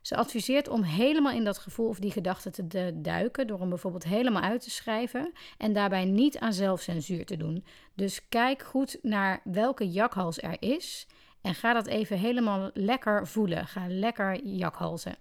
Ze 0.00 0.16
adviseert 0.16 0.68
om 0.68 0.82
helemaal 0.82 1.32
in 1.32 1.44
dat 1.44 1.58
gevoel 1.58 1.88
of 1.88 1.98
die 1.98 2.10
gedachte 2.10 2.50
te 2.50 2.92
duiken, 3.00 3.46
door 3.46 3.58
hem 3.58 3.68
bijvoorbeeld 3.68 4.04
helemaal 4.04 4.42
uit 4.42 4.60
te 4.60 4.70
schrijven 4.70 5.32
en 5.58 5.72
daarbij 5.72 6.04
niet 6.04 6.38
aan 6.38 6.52
zelfcensuur 6.52 7.26
te 7.26 7.36
doen. 7.36 7.64
Dus 7.94 8.28
kijk 8.28 8.62
goed 8.62 8.98
naar 9.02 9.40
welke 9.44 9.90
jakhals 9.90 10.42
er 10.42 10.56
is 10.60 11.06
en 11.40 11.54
ga 11.54 11.72
dat 11.72 11.86
even 11.86 12.18
helemaal 12.18 12.70
lekker 12.74 13.26
voelen. 13.26 13.66
Ga 13.66 13.84
lekker 13.88 14.44
jakhalzen. 14.44 15.16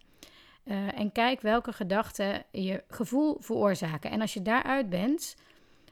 Uh, 0.63 1.00
en 1.00 1.12
kijk 1.12 1.42
welke 1.42 1.74
gedachten 1.74 2.44
je 2.51 2.83
gevoel 2.88 3.38
veroorzaken. 3.39 4.12
En 4.12 4.21
als 4.21 4.33
je 4.33 4.42
daaruit 4.42 4.89
bent, 4.89 5.36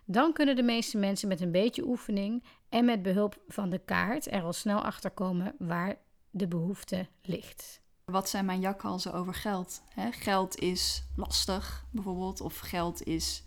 dan 0.06 0.34
kunnen 0.34 0.56
de 0.56 0.64
meeste 0.64 0.98
mensen 0.98 1.28
met 1.28 1.42
een 1.42 1.52
beetje 1.52 1.88
oefening 1.88 2.44
en 2.70 2.86
met 2.86 3.02
behulp 3.02 3.42
van 3.48 3.70
de 3.70 3.80
kaart 3.80 4.32
er 4.32 4.44
al 4.44 4.54
snel 4.54 4.82
achter 4.82 5.12
komen 5.12 5.56
waar 5.60 5.96
de 6.30 6.48
behoefte 6.48 7.08
ligt. 7.22 7.82
Wat 8.06 8.30
zijn 8.30 8.46
mijn 8.46 8.60
jakhalzen 8.60 9.14
over 9.14 9.34
geld? 9.34 9.84
geld 10.12 10.60
is 10.60 11.04
lastig, 11.16 11.86
bijvoorbeeld, 11.92 12.42
of 12.42 12.60
geld 12.60 13.04
is, 13.04 13.44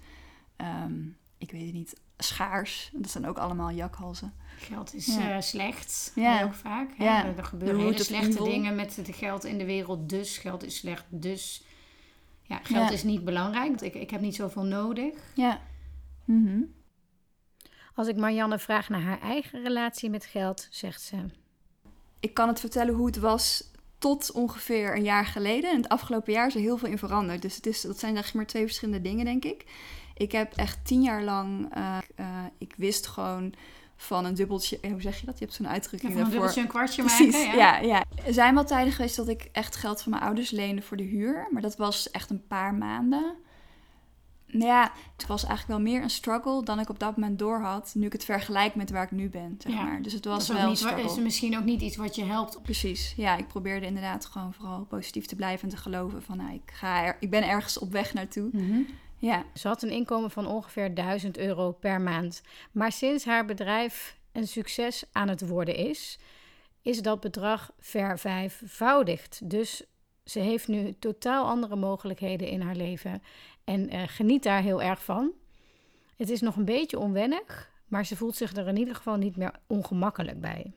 um, 0.57 1.17
ik 1.39 1.51
weet 1.51 1.65
het 1.65 1.73
niet, 1.73 2.01
schaars. 2.17 2.91
Dat 2.93 3.11
zijn 3.11 3.27
ook 3.27 3.39
allemaal 3.39 3.71
jakhalzen. 3.71 4.35
Geld 4.59 4.95
is 4.95 5.07
ja. 5.07 5.37
uh, 5.37 5.41
slecht, 5.41 6.13
ja. 6.15 6.43
ook 6.43 6.55
vaak. 6.55 6.91
Ja. 6.99 7.37
Er 7.37 7.45
gebeuren 7.45 7.81
hele 7.81 8.03
slechte 8.03 8.43
dingen 8.43 8.75
met 8.75 8.97
het 8.97 9.15
geld 9.15 9.45
in 9.45 9.59
de 9.59 9.65
wereld, 9.65 10.09
dus 10.09 10.39
geld 10.39 10.65
is 10.65 10.77
slecht, 10.77 11.05
dus 11.09 11.65
ja, 12.43 12.61
geld 12.63 12.91
is 12.91 13.03
niet 13.03 13.25
belangrijk. 13.25 13.81
Ik, 13.81 13.95
ik 13.95 14.11
heb 14.11 14.21
niet 14.21 14.35
zoveel 14.35 14.65
nodig. 14.65 15.15
Ja. 15.35 15.61
Mhm. 16.29 16.63
Als 17.95 18.09
ik 18.09 18.17
Marianne 18.17 18.59
vraag 18.59 18.89
naar 18.89 19.01
haar 19.01 19.21
eigen 19.21 19.63
relatie 19.63 20.11
met 20.11 20.25
geld, 20.25 20.67
zegt 20.71 21.03
ze: 21.03 21.17
Ik 22.21 22.35
kan 22.35 22.49
het 22.49 22.61
vertellen 22.61 22.95
hoe 22.95 23.07
het 23.07 23.19
was 23.19 23.71
tot 23.99 24.33
ongeveer 24.33 24.97
een 24.97 25.03
jaar 25.03 25.27
geleden. 25.27 25.71
En 25.71 25.77
het 25.77 25.89
afgelopen 25.89 26.33
jaar 26.33 26.47
is 26.47 26.55
er 26.55 26.61
heel 26.61 26.79
veel 26.79 26.89
in 26.89 26.99
veranderd. 26.99 27.43
Dus 27.43 27.57
het 27.57 27.67
is, 27.67 27.81
dat 27.81 27.99
zijn 27.99 28.15
eigenlijk 28.15 28.35
maar 28.35 28.47
twee 28.47 28.67
verschillende 28.67 29.09
dingen, 29.09 29.25
denk 29.25 29.45
ik. 29.45 29.65
Ik 30.15 30.33
heb 30.33 30.53
echt 30.57 30.85
tien 30.85 31.03
jaar 31.03 31.23
lang, 31.23 31.77
uh, 31.77 31.99
uh, 32.21 32.45
ik 32.59 32.75
wist 32.77 33.07
gewoon 33.07 33.55
van 33.97 34.25
een 34.25 34.35
dubbeltje, 34.35 34.79
hoe 34.91 35.01
zeg 35.01 35.21
je 35.21 35.27
dat? 35.27 35.39
Je 35.39 35.45
hebt 35.45 35.57
zo'n 35.57 35.69
uitdrukking 35.69 36.13
ja, 36.13 36.19
van 36.19 36.27
een 36.27 36.33
dubbeltje 36.33 36.61
een 36.61 36.67
kwartje 36.67 37.03
Precies, 37.03 37.35
maken. 37.35 37.59
Ja. 37.59 37.79
ja, 37.79 37.87
ja. 37.87 38.05
Er 38.27 38.33
zijn 38.33 38.55
wel 38.55 38.65
tijden 38.65 38.93
geweest 38.93 39.17
dat 39.17 39.29
ik 39.29 39.49
echt 39.53 39.77
geld 39.77 40.03
van 40.03 40.11
mijn 40.13 40.23
ouders 40.23 40.51
leende 40.51 40.83
voor 40.83 40.97
de 40.97 41.03
huur. 41.03 41.49
Maar 41.51 41.63
dat 41.63 41.77
was 41.77 42.11
echt 42.11 42.31
een 42.31 42.47
paar 42.47 42.75
maanden. 42.75 43.37
Nou 44.51 44.67
ja, 44.67 44.93
het 45.17 45.27
was 45.27 45.45
eigenlijk 45.45 45.81
wel 45.81 45.93
meer 45.93 46.03
een 46.03 46.11
struggle 46.11 46.63
dan 46.65 46.81
ik 46.81 46.89
op 46.89 46.99
dat 46.99 47.17
moment 47.17 47.39
doorhad. 47.39 47.93
Nu 47.95 48.07
ik 48.07 48.13
het 48.13 48.25
vergelijk 48.25 48.75
met 48.75 48.91
waar 48.91 49.03
ik 49.03 49.11
nu 49.11 49.29
ben, 49.29 49.55
zeg 49.59 49.73
ja. 49.73 49.85
maar. 49.85 50.03
Dus 50.03 50.13
het 50.13 50.25
was 50.25 50.49
wel 50.49 50.69
niet, 50.69 50.85
Is 51.05 51.17
misschien 51.17 51.59
ook 51.59 51.65
niet 51.65 51.81
iets 51.81 51.97
wat 51.97 52.15
je 52.15 52.25
helpt? 52.25 52.63
Precies. 52.63 53.15
Ja, 53.17 53.37
ik 53.37 53.47
probeerde 53.47 53.87
inderdaad 53.87 54.27
gewoon 54.27 54.55
vooral 54.55 54.85
positief 54.85 55.27
te 55.27 55.37
blijven 55.37 55.69
en 55.69 55.75
te 55.75 55.81
geloven 55.81 56.23
van... 56.23 56.37
Nou, 56.37 56.55
ik, 56.55 56.71
ga 56.73 57.05
er, 57.05 57.17
ik 57.21 57.31
ben 57.31 57.49
ergens 57.49 57.79
op 57.79 57.93
weg 57.93 58.15
naartoe. 58.15 58.49
Mm 58.53 58.87
Ja. 59.19 59.45
Ze 59.55 59.69
had 59.69 59.83
een 59.83 59.91
inkomen 59.91 60.31
van 60.31 60.47
ongeveer 60.47 60.95
1000 60.95 61.39
euro 61.39 61.73
per 61.73 62.01
maand. 62.01 62.43
Maar 62.73 62.93
sinds 62.93 63.25
haar 63.25 63.45
bedrijf 63.45 64.17
een 64.33 64.49
succes 64.49 65.05
aan 65.13 65.29
het 65.29 65.49
worden 65.49 65.77
is... 65.77 66.19
is 66.83 67.03
dat 67.03 67.21
bedrag 67.21 67.71
vervijfvoudigd. 67.79 69.51
Dus 69.51 69.83
ze 70.25 70.41
heeft 70.41 70.69
nu 70.69 70.95
totaal 70.99 71.47
andere 71.47 71.77
mogelijkheden 71.77 72.49
in 72.49 72.61
haar 72.61 72.77
leven 72.77 73.23
en 73.69 73.95
uh, 73.95 74.03
geniet 74.07 74.43
daar 74.43 74.63
heel 74.63 74.83
erg 74.83 75.05
van. 75.05 75.31
Het 76.17 76.31
is 76.31 76.41
nog 76.41 76.57
een 76.57 76.65
beetje 76.65 76.99
onwennig, 76.99 77.71
Maar 77.89 78.07
ze 78.07 78.17
voelt 78.17 78.37
zich 78.37 78.57
er 78.57 78.69
in 78.69 78.77
ieder 78.77 78.95
geval 78.95 79.17
niet 79.17 79.37
meer 79.37 79.53
ongemakkelijk 79.67 80.41
bij. 80.41 80.73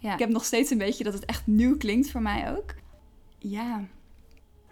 Ja, 0.00 0.12
ik 0.12 0.18
heb 0.18 0.28
nog 0.28 0.44
steeds 0.44 0.70
een 0.70 0.78
beetje 0.78 1.04
dat 1.04 1.12
het 1.12 1.24
echt 1.24 1.46
nieuw 1.46 1.76
klinkt 1.76 2.10
voor 2.10 2.22
mij 2.22 2.56
ook. 2.56 2.74
Ja. 3.38 3.84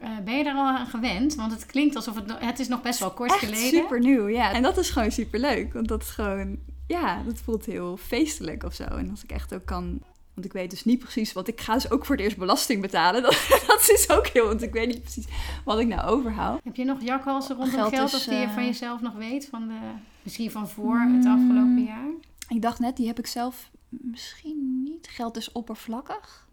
Uh, 0.02 0.18
ben 0.24 0.36
je 0.36 0.44
daar 0.44 0.54
al 0.54 0.66
aan 0.66 0.86
gewend? 0.86 1.34
Want 1.34 1.52
het 1.52 1.66
klinkt 1.66 1.96
alsof 1.96 2.14
het... 2.14 2.38
Het 2.38 2.58
is 2.58 2.68
nog 2.68 2.82
best 2.82 2.98
wel 2.98 3.10
kort 3.10 3.30
echt 3.30 3.38
geleden. 3.38 3.80
super 3.80 4.00
nieuw, 4.00 4.28
ja. 4.28 4.52
En 4.52 4.62
dat 4.62 4.78
is 4.78 4.90
gewoon 4.90 5.10
super 5.10 5.40
leuk. 5.40 5.72
Want 5.72 5.88
dat 5.88 6.02
is 6.02 6.10
gewoon... 6.10 6.58
Ja, 6.86 7.22
dat 7.22 7.38
voelt 7.38 7.64
heel 7.64 7.96
feestelijk 7.96 8.62
of 8.62 8.74
zo. 8.74 8.84
En 8.84 9.10
als 9.10 9.22
ik 9.22 9.30
echt 9.30 9.54
ook 9.54 9.64
kan 9.64 10.02
want 10.36 10.48
ik 10.48 10.52
weet 10.52 10.70
dus 10.70 10.84
niet 10.84 10.98
precies, 10.98 11.32
want 11.32 11.48
ik 11.48 11.60
ga 11.60 11.74
dus 11.74 11.90
ook 11.90 12.04
voor 12.04 12.14
het 12.16 12.24
eerst 12.24 12.36
belasting 12.36 12.80
betalen. 12.80 13.22
Dat, 13.26 13.46
dat 13.66 13.88
is 13.88 14.10
ook 14.10 14.26
heel, 14.26 14.46
want 14.46 14.62
ik 14.62 14.72
weet 14.72 14.86
niet 14.86 15.02
precies 15.02 15.26
wat 15.64 15.78
ik 15.78 15.86
nou 15.86 16.08
overhoud. 16.08 16.60
Heb 16.64 16.76
je 16.76 16.84
nog 16.84 17.02
jakhalsen 17.02 17.56
rondom 17.56 17.74
geld, 17.74 17.94
geld 17.94 18.14
of 18.14 18.24
die 18.24 18.38
je 18.38 18.46
van 18.46 18.58
eh, 18.58 18.64
jezelf 18.64 19.00
nog 19.00 19.14
weet? 19.14 19.46
Van 19.46 19.68
de, 19.68 19.78
misschien 20.22 20.50
van 20.50 20.68
voor 20.68 20.98
het 20.98 21.26
afgelopen 21.26 21.78
mm, 21.78 21.86
jaar? 21.86 22.08
Ik 22.48 22.62
dacht 22.62 22.78
net, 22.78 22.96
die 22.96 23.06
heb 23.06 23.18
ik 23.18 23.26
zelf 23.26 23.70
misschien 23.88 24.82
niet. 24.84 25.08
Geld 25.08 25.36
is 25.36 25.52
oppervlakkig. 25.52 26.46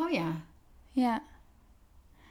Oh 0.00 0.10
ja. 0.10 0.26
Ja. 0.92 1.22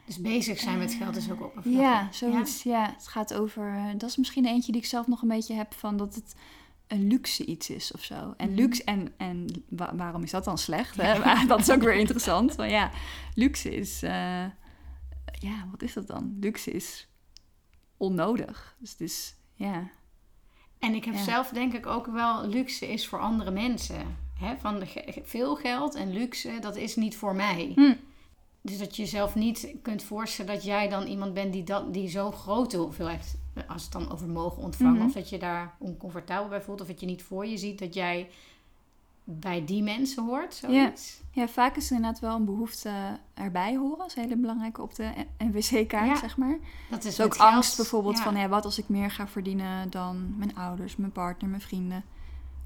Dus 0.05 0.21
bezig 0.21 0.59
zijn 0.59 0.77
met 0.77 0.93
geld 0.93 1.15
is 1.15 1.31
ook 1.31 1.41
oppervlakkig. 1.41 1.81
Ja, 1.81 2.07
zoiets. 2.11 2.63
Ja, 2.63 2.71
ja 2.71 2.93
het 2.93 3.07
gaat 3.07 3.33
over... 3.33 3.75
Eh, 3.75 3.85
dat 3.97 4.09
is 4.09 4.17
misschien 4.17 4.45
eentje 4.45 4.71
die 4.71 4.81
ik 4.81 4.87
zelf 4.87 5.07
nog 5.07 5.21
een 5.21 5.27
beetje 5.27 5.53
heb 5.53 5.73
van 5.73 5.97
dat 5.97 6.15
het 6.15 6.35
een 6.91 7.07
luxe 7.07 7.45
iets 7.45 7.69
is 7.69 7.91
of 7.91 8.03
zo. 8.03 8.33
En 8.37 8.47
mhm. 8.49 8.59
luxe, 8.59 8.83
en, 8.83 9.13
en 9.17 9.65
waarom 9.69 10.23
is 10.23 10.31
dat 10.31 10.43
dan 10.43 10.57
slecht? 10.57 10.95
Hè? 11.01 11.19
dat 11.47 11.59
is 11.59 11.71
ook 11.71 11.81
weer 11.81 11.95
interessant. 12.05 12.57
Maar 12.57 12.69
ja, 12.69 12.91
luxe 13.33 13.75
is, 13.75 14.03
uh, 14.03 14.45
ja, 15.39 15.67
wat 15.71 15.81
is 15.81 15.93
dat 15.93 16.07
dan? 16.07 16.37
Luxe 16.39 16.71
is 16.71 17.07
onnodig. 17.97 18.75
Dus 18.79 18.91
het 18.91 19.01
is, 19.01 19.35
ja. 19.53 19.89
En 20.79 20.93
ik 20.93 21.05
heb 21.05 21.15
zelf 21.15 21.49
denk 21.49 21.73
ik 21.73 21.85
ook 21.85 22.05
wel, 22.05 22.47
luxe 22.47 22.91
is 22.91 23.07
voor 23.07 23.19
andere 23.19 23.51
mensen. 23.51 24.17
Hè? 24.39 24.57
Van 24.57 24.83
veel 25.23 25.55
geld 25.55 25.95
en 25.95 26.13
luxe, 26.13 26.57
dat 26.59 26.75
is 26.75 26.95
niet 26.95 27.15
voor 27.15 27.35
mij. 27.35 27.71
Hm. 27.75 27.93
Dus 28.61 28.77
dat 28.77 28.95
je 28.95 29.01
jezelf 29.01 29.35
niet 29.35 29.75
kunt 29.81 30.03
voorstellen 30.03 30.53
dat 30.53 30.63
jij 30.63 30.89
dan 30.89 31.07
iemand 31.07 31.33
bent 31.33 31.53
die, 31.53 31.63
dat, 31.63 31.93
die 31.93 32.09
zo'n 32.09 32.33
grote 32.33 32.77
hoeveelheid 32.77 33.39
als 33.67 33.83
het 33.83 33.91
dan 33.91 34.11
over 34.11 34.27
mogen 34.27 34.63
ontvangen, 34.63 34.95
mhm. 34.95 35.05
of 35.05 35.13
dat 35.13 35.29
je 35.29 35.39
daar 35.39 35.75
oncomfortabel 35.79 36.49
bij 36.49 36.61
voelt, 36.61 36.81
of 36.81 36.87
dat 36.87 36.99
je 36.99 37.05
niet 37.05 37.23
voor 37.23 37.45
je 37.45 37.57
ziet 37.57 37.79
dat 37.79 37.93
jij 37.93 38.29
bij 39.23 39.65
die 39.65 39.83
mensen 39.83 40.25
hoort. 40.25 40.53
Zoiets. 40.53 41.21
Ja. 41.31 41.41
ja, 41.41 41.47
vaak 41.47 41.75
is 41.75 41.89
er 41.89 41.95
inderdaad 41.95 42.19
wel 42.19 42.35
een 42.35 42.45
behoefte 42.45 43.19
erbij 43.33 43.75
horen. 43.75 43.97
Dat 43.97 44.07
is 44.07 44.15
een 44.15 44.23
hele 44.23 44.35
belangrijke 44.35 44.81
op 44.81 44.95
de 44.95 45.11
NWC-kaart, 45.37 46.17
zeg 46.17 46.37
maar. 46.37 46.57
Dat 46.89 47.03
is 47.03 47.21
ook 47.21 47.35
angst 47.35 47.75
bijvoorbeeld 47.75 48.19
van, 48.19 48.35
ja, 48.35 48.47
wat 48.47 48.65
als 48.65 48.77
ik 48.77 48.89
meer 48.89 49.11
ga 49.11 49.27
verdienen 49.27 49.89
dan 49.89 50.35
mijn 50.37 50.55
ouders, 50.55 50.95
mijn 50.95 51.11
partner, 51.11 51.49
mijn 51.49 51.61
vrienden. 51.61 52.03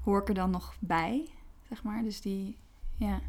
Hoor 0.04 0.20
ik 0.20 0.28
er 0.28 0.34
dan 0.34 0.50
nog 0.50 0.74
bij, 0.78 1.28
zeg 1.68 1.82
maar. 1.82 2.02
Dus 2.02 2.20
die, 2.20 2.56
ja. 2.96 3.20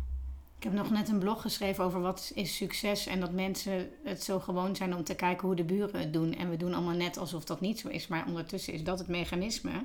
Ik 0.58 0.64
heb 0.64 0.74
nog 0.74 0.90
net 0.90 1.10
een 1.10 1.20
blog 1.20 1.42
geschreven 1.42 1.84
over 1.84 2.02
wat 2.02 2.32
is 2.36 2.56
succes 2.56 3.08
en 3.08 3.20
dat 3.20 3.32
mensen 3.32 3.90
het 4.04 4.24
zo 4.24 4.40
gewoon 4.40 4.76
zijn 4.76 4.96
om 4.96 5.04
te 5.04 5.16
kijken 5.16 5.48
hoe 5.48 5.56
de 5.56 5.64
buren 5.64 6.00
het 6.00 6.14
doen. 6.14 6.34
En 6.34 6.50
we 6.50 6.58
doen 6.58 6.74
allemaal 6.74 6.96
net 6.96 7.18
alsof 7.18 7.46
dat 7.46 7.62
niet 7.62 7.80
zo 7.80 7.88
is, 7.88 8.08
maar 8.08 8.26
ondertussen 8.28 8.74
is 8.74 8.84
dat 8.84 9.00
het 9.00 9.08
mechanisme 9.08 9.84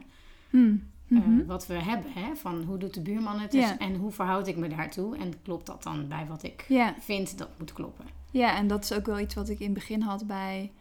hmm. 0.50 0.88
eh, 1.09 1.19
mhm. 1.19 1.47
wat 1.47 1.67
we 1.67 1.75
hebben. 1.75 2.12
Hè? 2.12 2.37
Van 2.37 2.62
hoe 2.62 2.79
doet 2.79 2.95
de 2.95 3.00
buurman 3.00 3.41
het 3.41 3.55
en 3.79 3.95
hoe 3.95 4.11
verhoud 4.11 4.47
ik 4.47 4.57
me 4.57 4.69
daartoe? 4.69 5.17
En 5.17 5.43
klopt 5.43 5.67
dat 5.67 5.83
dan 5.83 6.09
bij 6.09 6.26
wat 6.26 6.43
ik 6.43 6.67
vind 6.99 7.38
dat 7.38 7.49
moet 7.59 7.73
kloppen? 7.73 8.05
Ja, 8.31 8.57
en 8.57 8.67
dat 8.67 8.85
is 8.85 8.93
ook 8.93 9.07
wel 9.07 9.19
iets 9.19 9.35
wat 9.35 9.49
ik 9.49 9.59
in 9.59 9.64
het 9.64 9.75
begin 9.75 10.00
had 10.00 10.26
bij. 10.26 10.73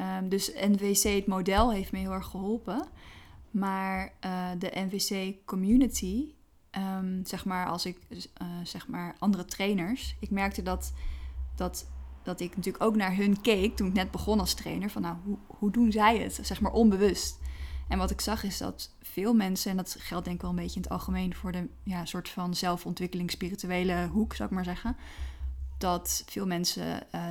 Um, 0.00 0.28
dus 0.28 0.52
NVC, 0.54 1.02
het 1.02 1.26
model, 1.26 1.72
heeft 1.72 1.92
me 1.92 1.98
heel 1.98 2.12
erg 2.12 2.26
geholpen. 2.26 2.86
Maar 3.50 4.12
uh, 4.24 4.48
de 4.58 4.70
NVC 4.74 5.34
community 5.44 6.34
Ehm, 6.76 7.24
zeg 7.24 7.44
maar, 7.44 7.66
als 7.66 7.86
ik, 7.86 7.98
uh, 8.08 8.18
zeg 8.62 8.88
maar, 8.88 9.14
andere 9.18 9.44
trainers. 9.44 10.16
Ik 10.20 10.30
merkte 10.30 10.62
dat, 10.62 10.92
dat, 11.54 11.86
dat 12.22 12.40
ik 12.40 12.56
natuurlijk 12.56 12.84
ook 12.84 12.96
naar 12.96 13.16
hun 13.16 13.40
keek 13.40 13.76
toen 13.76 13.86
ik 13.86 13.92
net 13.92 14.10
begon 14.10 14.40
als 14.40 14.54
trainer. 14.54 14.90
Van 14.90 15.02
nou, 15.02 15.16
hoe, 15.24 15.38
hoe 15.46 15.70
doen 15.70 15.92
zij 15.92 16.18
het? 16.18 16.38
Zeg 16.42 16.60
maar 16.60 16.72
onbewust. 16.72 17.38
En 17.88 17.98
wat 17.98 18.10
ik 18.10 18.20
zag 18.20 18.42
is 18.42 18.58
dat 18.58 18.90
veel 19.02 19.34
mensen, 19.34 19.70
en 19.70 19.76
dat 19.76 19.96
geldt 19.98 20.24
denk 20.24 20.36
ik 20.36 20.42
wel 20.42 20.50
een 20.50 20.56
beetje 20.56 20.76
in 20.76 20.82
het 20.82 20.90
algemeen 20.90 21.34
voor 21.34 21.52
de 21.52 21.68
ja, 21.82 22.04
soort 22.04 22.28
van 22.28 22.54
zelfontwikkeling, 22.54 23.30
spirituele 23.30 24.08
hoek, 24.12 24.34
zou 24.34 24.48
ik 24.48 24.54
maar 24.54 24.64
zeggen. 24.64 24.96
Dat 25.78 26.22
veel 26.26 26.46
mensen 26.46 27.02
uh, 27.14 27.22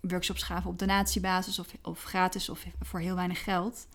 workshops 0.00 0.42
gaven 0.42 0.70
op 0.70 0.78
donatiebasis 0.78 1.58
of, 1.58 1.66
of 1.82 2.02
gratis 2.02 2.48
of 2.48 2.66
voor 2.80 3.00
heel 3.00 3.14
weinig 3.14 3.44
geld. 3.44 3.86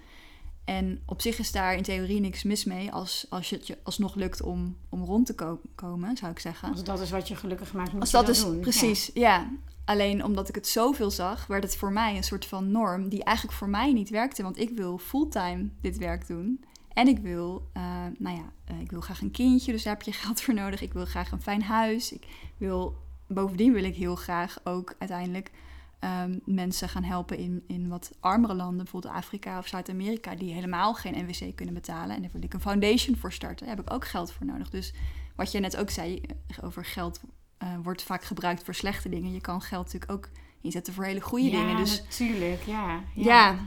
En 0.66 1.02
op 1.06 1.22
zich 1.22 1.40
is 1.40 1.52
daar 1.52 1.76
in 1.76 1.84
theorie 1.84 2.20
niks 2.20 2.44
mis 2.44 2.64
mee 2.64 2.92
als, 2.92 3.26
als 3.30 3.50
je 3.50 3.56
het 3.56 3.68
je 3.68 3.78
alsnog 3.84 4.16
lukt 4.16 4.42
om, 4.42 4.78
om 4.90 5.04
rond 5.04 5.26
te 5.26 5.58
komen, 5.76 6.18
zou 6.18 6.32
ik 6.32 6.40
zeggen. 6.40 6.72
Als 6.72 6.84
dat 6.84 7.00
is 7.00 7.10
wat 7.10 7.28
je 7.28 7.36
gelukkig 7.36 7.74
maakt, 7.74 7.92
moet 7.92 8.02
als 8.02 8.12
dat, 8.12 8.26
dat 8.26 8.36
is, 8.36 8.44
doen. 8.44 8.60
Precies, 8.60 9.12
ja. 9.14 9.52
Alleen 9.86 10.24
omdat 10.24 10.50
ik 10.50 10.56
het 10.56 10.68
zoveel 10.68 11.12
zag, 11.12 11.48
werd 11.48 11.64
het 11.64 11.76
voor 11.76 11.92
mij 11.92 12.16
een 12.16 12.24
soort 12.24 12.46
van 12.46 12.72
norm 12.72 13.10
die 13.10 13.24
eigenlijk 13.24 13.58
voor 13.58 13.70
mij 13.70 13.94
niet 13.94 14.10
werkte. 14.10 14.44
Want 14.44 14.60
ik 14.60 14.70
wil 14.70 14.98
fulltime 14.98 15.70
dit 15.82 15.98
werk 15.98 16.28
doen. 16.28 16.64
En 16.94 17.08
ik 17.08 17.20
wil, 17.20 17.70
uh, 17.78 17.84
nou 18.18 18.36
ja, 18.36 18.74
uh, 18.74 18.82
ik 18.82 18.92
wil 18.92 19.02
graag 19.02 19.22
een 19.22 19.32
kindje, 19.32 19.72
dus 19.72 19.84
daar 19.84 19.94
heb 19.94 20.02
je 20.02 20.12
geld 20.24 20.42
voor 20.42 20.54
nodig. 20.54 20.82
Ik 20.82 20.94
wil 20.94 21.06
graag 21.06 21.32
een 21.32 21.42
fijn 21.42 21.64
huis. 21.64 22.12
Ik 22.12 22.28
wil, 22.58 22.96
bovendien 23.28 23.74
wil 23.74 23.84
ik 23.84 23.96
heel 23.96 24.16
graag 24.16 24.60
ook 24.64 24.96
uiteindelijk 25.00 25.52
um, 26.00 26.42
mensen 26.46 26.90
gaan 26.90 27.04
helpen 27.04 27.38
in, 27.38 27.64
in 27.68 27.88
wat 27.90 28.12
armere 28.20 28.54
landen, 28.54 28.78
bijvoorbeeld 28.78 29.14
Afrika 29.14 29.58
of 29.58 29.68
Zuid-Amerika, 29.68 30.36
die 30.36 30.54
helemaal 30.54 30.94
geen 30.94 31.26
NWC 31.26 31.56
kunnen 31.56 31.74
betalen. 31.74 32.16
En 32.16 32.22
daar 32.22 32.32
wil 32.32 32.44
ik 32.44 32.54
een 32.54 32.62
foundation 32.62 33.16
voor 33.16 33.32
starten. 33.32 33.66
Daar 33.66 33.76
heb 33.76 33.86
ik 33.86 33.94
ook 33.94 34.06
geld 34.06 34.32
voor 34.32 34.46
nodig. 34.46 34.70
Dus 34.70 34.94
wat 35.36 35.52
je 35.52 35.60
net 35.60 35.78
ook 35.78 35.90
zei 35.90 36.22
eh, 36.22 36.58
over 36.64 36.86
geld 36.86 37.22
uh, 37.64 37.70
wordt 37.84 38.04
vaak 38.04 38.24
gebruikt 38.24 38.64
voor 38.64 38.76
slechte 38.76 39.10
dingen. 39.10 39.34
Je 39.34 39.42
kan 39.42 39.62
geld 39.62 39.86
natuurlijk 39.86 40.12
ook 40.12 40.30
inzetten 40.62 40.94
voor 40.94 41.04
hele 41.06 41.22
goede 41.22 41.50
dingen. 41.50 41.78
Dus, 41.78 42.02
natuurlijk, 42.02 42.64
ja. 42.64 43.04
ja. 43.14 43.24
ja. 43.24 43.60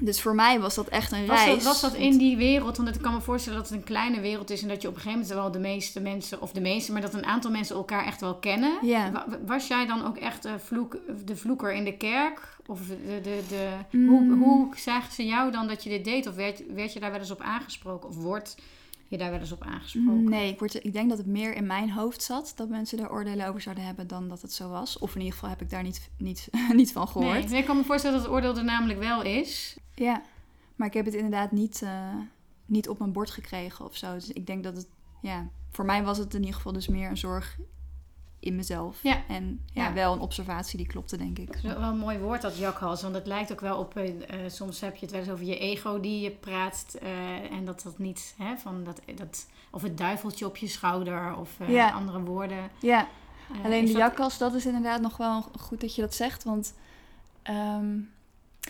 Dus 0.00 0.20
voor 0.20 0.34
mij 0.34 0.60
was 0.60 0.74
dat 0.74 0.88
echt 0.88 1.12
een 1.12 1.26
was 1.26 1.44
reis. 1.44 1.54
Dat, 1.54 1.62
was 1.62 1.80
dat 1.80 1.94
in 1.94 2.18
die 2.18 2.36
wereld? 2.36 2.76
Want 2.76 2.94
ik 2.94 3.02
kan 3.02 3.14
me 3.14 3.20
voorstellen 3.20 3.58
dat 3.58 3.68
het 3.68 3.78
een 3.78 3.84
kleine 3.84 4.20
wereld 4.20 4.50
is 4.50 4.62
en 4.62 4.68
dat 4.68 4.82
je 4.82 4.88
op 4.88 4.94
een 4.94 5.00
gegeven 5.00 5.26
moment 5.26 5.38
wel 5.40 5.52
de 5.52 5.68
meeste 5.68 6.00
mensen, 6.00 6.40
of 6.40 6.52
de 6.52 6.60
meeste, 6.60 6.92
maar 6.92 7.00
dat 7.00 7.14
een 7.14 7.26
aantal 7.26 7.50
mensen 7.50 7.76
elkaar 7.76 8.04
echt 8.04 8.20
wel 8.20 8.34
kennen. 8.34 8.78
Ja. 8.82 9.26
Was 9.46 9.66
jij 9.66 9.86
dan 9.86 10.06
ook 10.06 10.16
echt 10.16 10.42
de, 10.42 10.58
vloek, 10.58 10.98
de 11.24 11.36
vloeker 11.36 11.72
in 11.72 11.84
de 11.84 11.96
kerk? 11.96 12.58
Of 12.66 12.80
de, 12.86 13.20
de, 13.22 13.40
de, 13.48 13.68
hoe, 13.90 14.20
mm. 14.20 14.42
hoe 14.42 14.68
zagen 14.76 15.12
ze 15.12 15.26
jou 15.26 15.50
dan 15.50 15.68
dat 15.68 15.82
je 15.82 15.90
dit 15.90 16.04
deed? 16.04 16.26
Of 16.26 16.34
werd, 16.34 16.62
werd 16.74 16.92
je 16.92 17.00
daar 17.00 17.10
wel 17.10 17.20
eens 17.20 17.30
op 17.30 17.40
aangesproken? 17.40 18.08
Of 18.08 18.16
wordt 18.16 18.56
je 19.10 19.18
daar 19.18 19.30
wel 19.30 19.40
eens 19.40 19.52
op 19.52 19.62
aangesproken? 19.62 20.30
Nee, 20.30 20.52
ik, 20.52 20.58
word, 20.58 20.84
ik 20.84 20.92
denk 20.92 21.08
dat 21.08 21.18
het 21.18 21.26
meer 21.26 21.54
in 21.54 21.66
mijn 21.66 21.90
hoofd 21.90 22.22
zat 22.22 22.52
dat 22.56 22.68
mensen 22.68 22.98
daar 22.98 23.10
oordelen 23.10 23.46
over 23.46 23.60
zouden 23.60 23.84
hebben 23.84 24.06
dan 24.06 24.28
dat 24.28 24.42
het 24.42 24.52
zo 24.52 24.68
was. 24.68 24.98
Of 24.98 25.14
in 25.14 25.20
ieder 25.20 25.34
geval 25.34 25.48
heb 25.48 25.60
ik 25.60 25.70
daar 25.70 25.82
niet, 25.82 26.10
niet, 26.16 26.48
niet 26.72 26.92
van 26.92 27.08
gehoord. 27.08 27.48
Nee, 27.50 27.60
ik 27.60 27.66
kan 27.66 27.76
me 27.76 27.84
voorstellen 27.84 28.16
dat 28.16 28.26
het 28.26 28.34
oordeel 28.34 28.56
er 28.56 28.64
namelijk 28.64 28.98
wel 28.98 29.22
is. 29.22 29.76
Ja, 29.94 30.22
maar 30.76 30.86
ik 30.86 30.94
heb 30.94 31.04
het 31.04 31.14
inderdaad 31.14 31.52
niet, 31.52 31.80
uh, 31.84 32.14
niet 32.66 32.88
op 32.88 32.98
mijn 32.98 33.12
bord 33.12 33.30
gekregen 33.30 33.84
of 33.84 33.96
zo. 33.96 34.14
Dus 34.14 34.32
ik 34.32 34.46
denk 34.46 34.64
dat 34.64 34.76
het, 34.76 34.86
ja, 35.22 35.48
voor 35.70 35.84
mij 35.84 36.02
was 36.02 36.18
het 36.18 36.34
in 36.34 36.40
ieder 36.40 36.54
geval 36.54 36.72
dus 36.72 36.88
meer 36.88 37.10
een 37.10 37.16
zorg 37.16 37.58
in 38.40 38.56
mezelf. 38.56 39.02
Ja. 39.02 39.22
En 39.28 39.64
ja, 39.72 39.92
wel 39.92 40.12
een 40.12 40.20
observatie 40.20 40.76
die 40.76 40.86
klopte, 40.86 41.16
denk 41.16 41.38
ik. 41.38 41.54
is 41.54 41.62
wel 41.62 41.82
een 41.82 41.98
mooi 41.98 42.18
woord, 42.18 42.42
dat 42.42 42.58
jakhals. 42.58 43.02
Want 43.02 43.14
het 43.14 43.26
lijkt 43.26 43.52
ook 43.52 43.60
wel 43.60 43.78
op... 43.78 43.96
Uh, 43.96 44.14
soms 44.46 44.80
heb 44.80 44.94
je 44.96 45.00
het 45.00 45.10
wel 45.10 45.20
eens 45.20 45.30
over 45.30 45.44
je 45.44 45.58
ego 45.58 46.00
die 46.00 46.20
je 46.20 46.30
praat. 46.30 46.98
Uh, 47.02 47.52
en 47.52 47.64
dat 47.64 47.82
dat 47.82 47.98
niet... 47.98 48.34
Hè, 48.38 48.56
van 48.56 48.84
dat, 48.84 49.00
dat, 49.14 49.46
of 49.70 49.82
het 49.82 49.98
duiveltje 49.98 50.46
op 50.46 50.56
je 50.56 50.66
schouder. 50.66 51.36
Of 51.36 51.50
ja. 51.66 51.90
andere 51.90 52.20
woorden. 52.20 52.70
Ja. 52.80 53.08
Alleen 53.64 53.84
de 53.84 53.92
jakhals, 53.92 54.38
dat 54.38 54.54
is 54.54 54.66
inderdaad 54.66 55.00
nog 55.00 55.16
wel 55.16 55.42
goed 55.58 55.80
dat 55.80 55.94
je 55.94 56.00
dat 56.00 56.14
zegt. 56.14 56.44
Want... 56.44 56.74
Um, 57.50 58.10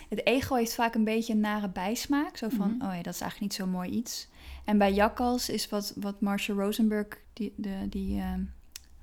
het 0.09 0.25
ego 0.25 0.55
heeft 0.55 0.75
vaak 0.75 0.95
een 0.95 1.03
beetje 1.03 1.33
een 1.33 1.39
nare 1.39 1.69
bijsmaak. 1.69 2.37
Zo 2.37 2.49
van, 2.49 2.75
mhm. 2.77 2.87
oh 2.87 2.95
ja, 2.95 3.01
dat 3.01 3.13
is 3.13 3.21
eigenlijk 3.21 3.39
niet 3.39 3.53
zo 3.53 3.67
mooi 3.67 3.89
iets. 3.89 4.27
En 4.65 4.77
bij 4.77 4.93
Jakkals 4.93 5.49
is 5.49 5.69
wat, 5.69 5.93
wat 5.95 6.21
Marcia 6.21 6.53
Rosenberg, 6.53 7.07
die, 7.33 7.53
de, 7.55 7.87
die 7.89 8.17
uh, 8.17 8.33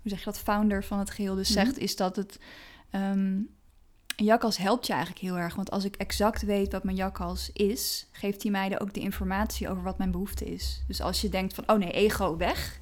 hoe 0.08 0.18
zeg 0.18 0.24
je 0.24 0.30
dat, 0.30 0.54
founder 0.54 0.84
van 0.84 0.98
het 0.98 1.10
geheel, 1.10 1.34
dus 1.34 1.54
mhm. 1.54 1.58
zegt, 1.64 1.78
is 1.78 1.96
dat 1.96 2.16
het... 2.16 2.38
Um, 2.92 3.56
een 4.18 4.24
jakhals 4.24 4.56
helpt 4.56 4.86
je 4.86 4.92
eigenlijk 4.92 5.22
heel 5.22 5.38
erg. 5.38 5.54
Want 5.54 5.70
als 5.70 5.84
ik 5.84 5.96
exact 5.96 6.42
weet 6.42 6.72
wat 6.72 6.84
mijn 6.84 6.96
jakhals 6.96 7.50
is, 7.52 8.06
geeft 8.12 8.42
hij 8.42 8.50
mij 8.50 8.80
ook 8.80 8.94
de 8.94 9.00
informatie 9.00 9.68
over 9.68 9.82
wat 9.82 9.98
mijn 9.98 10.10
behoefte 10.10 10.44
is. 10.44 10.82
Dus 10.86 11.00
als 11.00 11.20
je 11.20 11.28
denkt 11.28 11.54
van, 11.54 11.64
oh 11.70 11.78
nee, 11.78 11.90
ego 11.90 12.36
weg, 12.36 12.80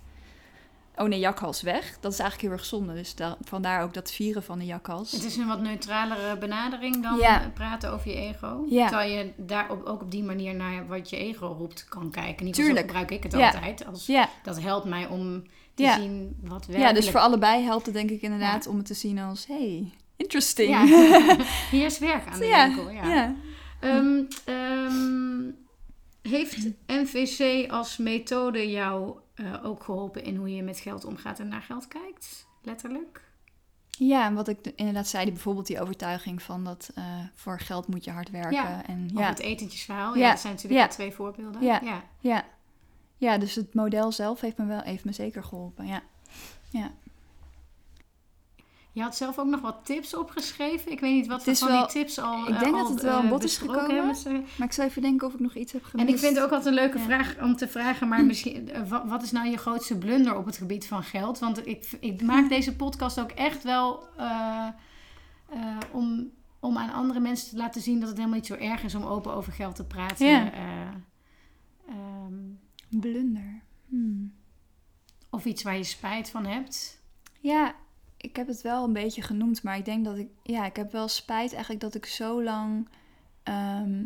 Oh 0.96 1.08
nee, 1.08 1.18
jakhals 1.18 1.62
weg. 1.62 1.98
Dat 2.00 2.12
is 2.12 2.18
eigenlijk 2.18 2.48
heel 2.48 2.58
erg 2.58 2.68
zonde. 2.68 2.94
Dus 2.94 3.14
vandaar 3.44 3.82
ook 3.82 3.94
dat 3.94 4.12
vieren 4.12 4.42
van 4.42 4.58
de 4.58 4.64
jakhals. 4.64 5.12
Het 5.12 5.24
is 5.24 5.36
een 5.36 5.46
wat 5.46 5.60
neutralere 5.60 6.38
benadering 6.38 7.02
dan 7.02 7.18
ja. 7.18 7.50
praten 7.54 7.92
over 7.92 8.10
je 8.10 8.16
ego. 8.16 8.64
Ja. 8.68 8.88
Terwijl 8.88 9.12
je 9.12 9.32
daar 9.36 9.70
op, 9.70 9.84
ook 9.84 10.02
op 10.02 10.10
die 10.10 10.22
manier 10.22 10.54
naar 10.54 10.86
wat 10.86 11.10
je 11.10 11.16
ego 11.16 11.46
roept 11.46 11.84
kan 11.88 12.10
kijken. 12.10 12.44
Niet 12.44 12.56
zo 12.56 12.74
gebruik 12.74 13.10
ik 13.10 13.22
het 13.22 13.34
altijd. 13.34 13.86
Als, 13.86 14.10
Dat 14.42 14.60
helpt 14.60 14.86
mij 14.86 15.06
om 15.06 15.42
te 15.74 15.94
zien 15.98 16.36
wat 16.40 16.66
werkelijk... 16.66 16.78
Ja, 16.78 16.92
dus 16.92 17.10
voor 17.10 17.20
allebei 17.20 17.64
helpt 17.64 17.86
het 17.86 17.94
denk 17.94 18.10
ik 18.10 18.22
inderdaad 18.22 18.66
om 18.66 18.76
het 18.76 18.86
te 18.86 18.94
zien 18.94 19.18
als... 19.18 19.46
Hey, 19.46 19.92
interesting. 20.16 20.76
Hier 21.70 21.84
is 21.84 21.98
werk 21.98 22.26
aan 22.26 22.38
de 22.38 22.72
winkel, 22.74 22.90
ja. 22.90 23.34
Um, 23.80 24.28
um, 24.48 25.56
heeft 26.22 26.68
NVC 26.86 27.70
als 27.70 27.96
methode 27.96 28.70
jou 28.70 29.16
uh, 29.36 29.64
ook 29.64 29.82
geholpen 29.82 30.24
in 30.24 30.36
hoe 30.36 30.54
je 30.54 30.62
met 30.62 30.78
geld 30.78 31.04
omgaat 31.04 31.38
en 31.38 31.48
naar 31.48 31.62
geld 31.62 31.88
kijkt? 31.88 32.46
Letterlijk? 32.62 33.24
Ja, 33.98 34.26
en 34.26 34.34
wat 34.34 34.48
ik 34.48 34.72
inderdaad 34.74 35.06
zei, 35.06 35.24
die, 35.24 35.32
bijvoorbeeld 35.32 35.66
die 35.66 35.80
overtuiging 35.80 36.42
van 36.42 36.64
dat 36.64 36.90
uh, 36.98 37.04
voor 37.34 37.60
geld 37.60 37.86
moet 37.86 38.04
je 38.04 38.10
hard 38.10 38.30
werken. 38.30 38.52
Ja, 38.52 38.86
en, 38.86 39.10
ja. 39.14 39.28
het 39.28 39.38
etentjesverhaal. 39.38 40.16
Ja, 40.16 40.30
dat 40.30 40.40
zijn 40.40 40.52
natuurlijk 40.54 40.90
twee 40.90 41.12
voorbeelden. 41.12 41.62
Ja. 41.62 41.80
ja. 41.82 42.02
Ja. 42.20 42.44
Ja. 43.16 43.38
dus 43.38 43.54
het 43.54 43.74
model 43.74 44.12
zelf 44.12 44.40
heeft 44.40 44.56
me 44.56 44.66
wel 44.66 44.80
heeft 44.80 45.04
me 45.04 45.12
zeker 45.12 45.44
geholpen. 45.44 45.86
Ja. 45.86 46.02
ja. 46.70 46.90
Je 48.96 49.02
had 49.02 49.16
zelf 49.16 49.38
ook 49.38 49.46
nog 49.46 49.60
wat 49.60 49.76
tips 49.82 50.14
opgeschreven. 50.14 50.92
Ik 50.92 51.00
weet 51.00 51.14
niet 51.14 51.26
wat 51.26 51.44
we 51.44 51.56
van 51.56 51.78
die 51.78 51.86
tips 51.86 52.18
al 52.18 52.48
Ik 52.48 52.58
denk 52.58 52.74
uh, 52.74 52.78
dat 52.78 52.88
het 52.88 53.02
wel 53.02 53.18
een 53.18 53.28
bod 53.28 53.44
is 53.44 53.56
gekomen. 53.56 54.14
Maar 54.56 54.66
ik 54.66 54.72
zou 54.72 54.88
even 54.88 55.02
denken 55.02 55.26
of 55.26 55.34
ik 55.34 55.40
nog 55.40 55.54
iets 55.54 55.72
heb 55.72 55.84
gemist. 55.84 56.08
En 56.08 56.14
ik 56.14 56.20
vind 56.20 56.34
het 56.34 56.44
ook 56.44 56.50
altijd 56.50 56.68
een 56.68 56.82
leuke 56.82 56.98
vraag 56.98 57.36
om 57.42 57.56
te 57.56 57.68
vragen. 57.68 58.08
Maar 58.08 58.24
misschien, 58.34 58.68
uh, 58.68 59.08
wat 59.08 59.22
is 59.22 59.32
nou 59.32 59.48
je 59.48 59.56
grootste 59.56 59.98
blunder 59.98 60.36
op 60.36 60.46
het 60.46 60.56
gebied 60.56 60.86
van 60.86 61.02
geld? 61.02 61.38
Want 61.38 61.66
ik, 61.66 61.88
ik 62.00 62.22
maak 62.22 62.48
deze 62.56 62.76
podcast 62.76 63.20
ook 63.20 63.30
echt 63.30 63.62
wel 63.62 64.08
uh, 64.18 64.68
om, 65.92 66.30
om 66.60 66.78
aan 66.78 66.92
andere 66.92 67.20
mensen 67.20 67.50
te 67.50 67.56
laten 67.56 67.80
zien... 67.80 67.98
dat 67.98 68.08
het 68.08 68.16
helemaal 68.16 68.38
niet 68.38 68.46
zo 68.46 68.54
erg 68.54 68.82
is 68.82 68.94
om 68.94 69.04
open 69.04 69.34
over 69.34 69.52
geld 69.52 69.76
te 69.76 69.84
praten. 69.84 70.26
Ja. 70.26 70.52
Um, 71.88 72.58
blunder. 72.88 73.62
Hmm. 73.88 74.32
Of 75.30 75.44
iets 75.44 75.62
waar 75.62 75.76
je 75.76 75.84
spijt 75.84 76.30
van 76.30 76.46
hebt. 76.46 77.02
Ja, 77.40 77.74
ik 78.26 78.36
heb 78.36 78.46
het 78.46 78.62
wel 78.62 78.84
een 78.84 78.92
beetje 78.92 79.22
genoemd, 79.22 79.62
maar 79.62 79.76
ik 79.76 79.84
denk 79.84 80.04
dat 80.04 80.16
ik, 80.16 80.28
ja, 80.42 80.66
ik 80.66 80.76
heb 80.76 80.92
wel 80.92 81.08
spijt 81.08 81.50
eigenlijk 81.52 81.80
dat 81.80 81.94
ik 81.94 82.06
zo 82.06 82.42
lang 82.42 82.88
ehm, 83.42 84.04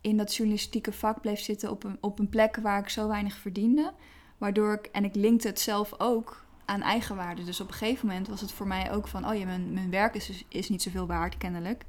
in 0.00 0.16
dat 0.16 0.34
journalistieke 0.34 0.92
vak 0.92 1.20
bleef 1.20 1.40
zitten 1.40 1.70
op 1.70 1.84
een, 1.84 1.96
op 2.00 2.18
een 2.18 2.28
plek 2.28 2.56
waar 2.56 2.78
ik 2.78 2.88
zo 2.88 3.08
weinig 3.08 3.36
verdiende. 3.36 3.92
Waardoor 4.38 4.72
ik, 4.72 4.86
en 4.86 5.04
ik 5.04 5.14
linkte 5.14 5.48
het 5.48 5.60
zelf 5.60 6.00
ook 6.00 6.44
aan 6.64 6.82
eigenwaarde. 6.82 7.44
Dus 7.44 7.60
op 7.60 7.68
een 7.68 7.74
gegeven 7.74 8.06
moment 8.06 8.28
was 8.28 8.40
het 8.40 8.52
voor 8.52 8.66
mij 8.66 8.92
ook 8.92 9.08
van, 9.08 9.28
oh 9.28 9.34
ja, 9.34 9.44
mijn, 9.44 9.72
mijn 9.72 9.90
werk 9.90 10.14
is, 10.14 10.44
is 10.48 10.68
niet 10.68 10.82
zoveel 10.82 11.06
waard, 11.06 11.38
kennelijk. 11.38 11.84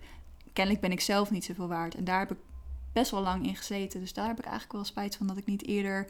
Kennelijk 0.53 0.81
ben 0.81 0.91
ik 0.91 1.01
zelf 1.01 1.31
niet 1.31 1.45
zoveel 1.45 1.67
waard. 1.67 1.95
En 1.95 2.03
daar 2.03 2.19
heb 2.19 2.31
ik 2.31 2.37
best 2.93 3.11
wel 3.11 3.21
lang 3.21 3.45
in 3.47 3.55
gezeten. 3.55 3.99
Dus 3.99 4.13
daar 4.13 4.27
heb 4.27 4.37
ik 4.37 4.43
eigenlijk 4.43 4.73
wel 4.73 4.83
spijt 4.83 5.15
van 5.15 5.27
dat 5.27 5.37
ik 5.37 5.45
niet 5.45 5.67
eerder 5.67 6.07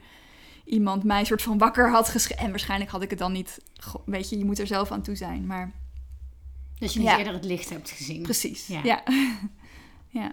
iemand 0.65 1.03
mij 1.03 1.23
soort 1.23 1.41
van 1.41 1.57
wakker 1.57 1.89
had 1.89 2.09
geschreven. 2.09 2.43
En 2.43 2.49
waarschijnlijk 2.49 2.91
had 2.91 3.01
ik 3.01 3.09
het 3.09 3.19
dan 3.19 3.31
niet. 3.31 3.59
Weet 4.05 4.29
je, 4.29 4.37
je 4.37 4.45
moet 4.45 4.59
er 4.59 4.67
zelf 4.67 4.91
aan 4.91 5.01
toe 5.01 5.15
zijn. 5.15 5.45
Maar. 5.45 5.71
Dat 6.79 6.93
je 6.93 6.99
niet 6.99 7.09
eerder 7.09 7.33
het 7.33 7.45
licht 7.45 7.69
hebt 7.69 7.91
gezien. 7.91 8.21
Precies. 8.21 8.67
Ja. 8.67 8.79
Ja. 8.83 9.03
ja. 10.21 10.31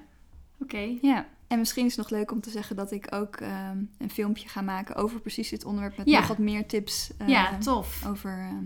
Oké. 0.60 0.96
Ja. 1.02 1.26
En 1.48 1.58
misschien 1.58 1.84
is 1.84 1.96
het 1.96 2.08
nog 2.08 2.18
leuk 2.18 2.30
om 2.30 2.40
te 2.40 2.50
zeggen 2.50 2.76
dat 2.76 2.92
ik 2.92 3.14
ook 3.14 3.36
ehm, 3.36 3.78
een 3.98 4.10
filmpje 4.10 4.48
ga 4.48 4.60
maken 4.60 4.94
over 4.94 5.20
precies 5.20 5.48
dit 5.48 5.64
onderwerp. 5.64 5.96
Met 5.96 6.06
nog 6.06 6.26
wat 6.26 6.38
meer 6.38 6.66
tips. 6.66 7.10
Uh, 7.22 7.28
ja, 7.28 7.58
tof. 7.58 8.06
Over 8.06 8.38
uh, 8.38 8.44
ehm, 8.44 8.64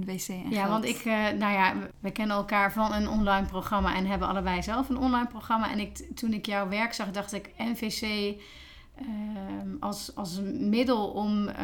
NWC 0.00 0.28
en 0.28 0.50
Ja, 0.50 0.68
want 0.68 0.84
ik, 0.84 1.04
uh, 1.04 1.14
nou 1.14 1.52
ja, 1.52 1.74
we 2.00 2.10
kennen 2.10 2.36
elkaar 2.36 2.72
van 2.72 2.92
een 2.92 3.08
online 3.08 3.46
programma 3.46 3.94
en 3.94 4.06
hebben 4.06 4.28
allebei 4.28 4.62
zelf 4.62 4.88
een 4.88 4.98
online 4.98 5.26
programma. 5.26 5.70
En 5.70 5.78
ik, 5.78 5.96
toen 6.14 6.32
ik 6.32 6.46
jouw 6.46 6.68
werk 6.68 6.92
zag, 6.92 7.10
dacht 7.10 7.32
ik, 7.32 7.50
NVC 7.56 8.34
Ehm, 9.00 9.76
als, 9.80 10.14
als 10.14 10.36
een 10.36 10.68
middel 10.68 11.08
om 11.08 11.48
uh, 11.48 11.54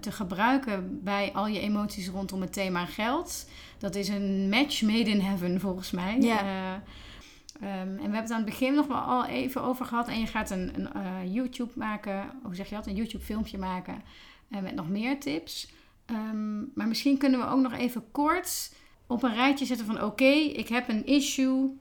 te 0.00 0.12
gebruiken 0.12 1.02
bij 1.04 1.32
al 1.32 1.46
je 1.46 1.60
emoties 1.60 2.08
rondom 2.08 2.40
het 2.40 2.52
thema 2.52 2.86
geld. 2.86 3.48
Dat 3.78 3.94
is 3.94 4.08
een 4.08 4.48
match 4.48 4.82
made 4.82 5.10
in 5.10 5.20
heaven 5.20 5.60
volgens 5.60 5.90
mij. 5.90 6.20
Ja. 6.20 6.74
Um, 6.74 7.68
en 7.68 7.94
we 7.94 8.00
hebben 8.00 8.20
het 8.20 8.30
aan 8.30 8.36
het 8.36 8.50
begin 8.50 8.74
nog 8.74 8.86
wel 8.86 8.96
al 8.96 9.26
even 9.26 9.62
over 9.62 9.86
gehad. 9.86 10.08
En 10.08 10.20
je 10.20 10.26
gaat 10.26 10.50
een, 10.50 10.96
een 10.96 11.32
YouTube 11.32 11.72
maken, 11.74 12.30
hoe 12.42 12.54
zeg 12.54 12.68
je 12.68 12.74
dat? 12.74 12.86
Een 12.86 12.94
YouTube 12.94 13.24
filmpje 13.24 13.58
maken 13.58 14.02
met 14.48 14.74
nog 14.74 14.88
meer 14.88 15.20
tips. 15.20 15.72
Um, 16.06 16.70
maar 16.74 16.88
misschien 16.88 17.18
kunnen 17.18 17.40
we 17.40 17.46
ook 17.46 17.60
nog 17.60 17.72
even 17.72 18.04
kort 18.12 18.72
op 19.06 19.22
een 19.22 19.34
rijtje 19.34 19.64
zetten 19.66 19.86
van 19.86 20.02
oké, 20.02 20.32
ik 20.34 20.68
heb 20.68 20.88
een 20.88 21.06
issue. 21.06 21.78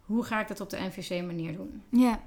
Hoe 0.00 0.24
ga 0.24 0.40
ik 0.40 0.48
dat 0.48 0.60
op 0.60 0.70
de 0.70 0.78
NVC 0.80 1.24
manier 1.26 1.56
doen? 1.56 1.82
Ja. 1.88 2.20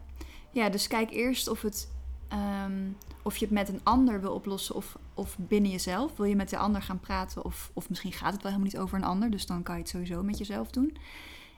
Ja, 0.55 0.69
dus 0.69 0.87
kijk 0.87 1.11
eerst 1.11 1.47
of, 1.47 1.61
het, 1.61 1.89
ehm, 2.27 2.89
of 3.21 3.37
je 3.37 3.45
het 3.45 3.53
met 3.53 3.69
een 3.69 3.83
ander 3.83 4.21
wil 4.21 4.33
oplossen 4.33 4.75
of, 4.75 4.97
of 5.13 5.35
binnen 5.39 5.71
jezelf. 5.71 6.17
Wil 6.17 6.25
je 6.25 6.35
met 6.35 6.49
de 6.49 6.57
ander 6.57 6.81
gaan 6.81 6.99
praten 6.99 7.45
of, 7.45 7.71
of 7.73 7.89
misschien 7.89 8.11
gaat 8.11 8.33
het 8.33 8.41
wel 8.41 8.51
helemaal 8.51 8.71
niet 8.73 8.81
over 8.81 8.97
een 8.97 9.03
ander. 9.03 9.29
Dus 9.29 9.45
dan 9.45 9.63
kan 9.63 9.75
je 9.75 9.81
het 9.81 9.89
sowieso 9.89 10.23
met 10.23 10.37
jezelf 10.37 10.71
doen. 10.71 10.97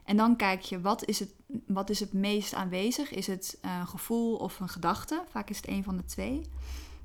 En 0.06 0.18
dan 0.18 0.36
kijk 0.36 0.62
je, 0.62 0.82
wat 0.82 1.06
is 1.06 1.20
het, 1.20 1.34
wat 1.68 1.90
is 1.90 2.00
het 2.00 2.14
meest 2.14 2.54
aanwezig? 2.54 3.12
Is 3.12 3.28
het 3.28 3.58
een 3.62 3.88
gevoel 3.88 4.36
of 4.36 4.60
een 4.60 4.70
gedachte? 4.70 5.24
Vaak 5.30 5.50
is 5.50 5.58
het 5.58 5.68
een 5.68 5.84
van 5.84 5.98
de 5.98 6.06
twee. 6.06 6.42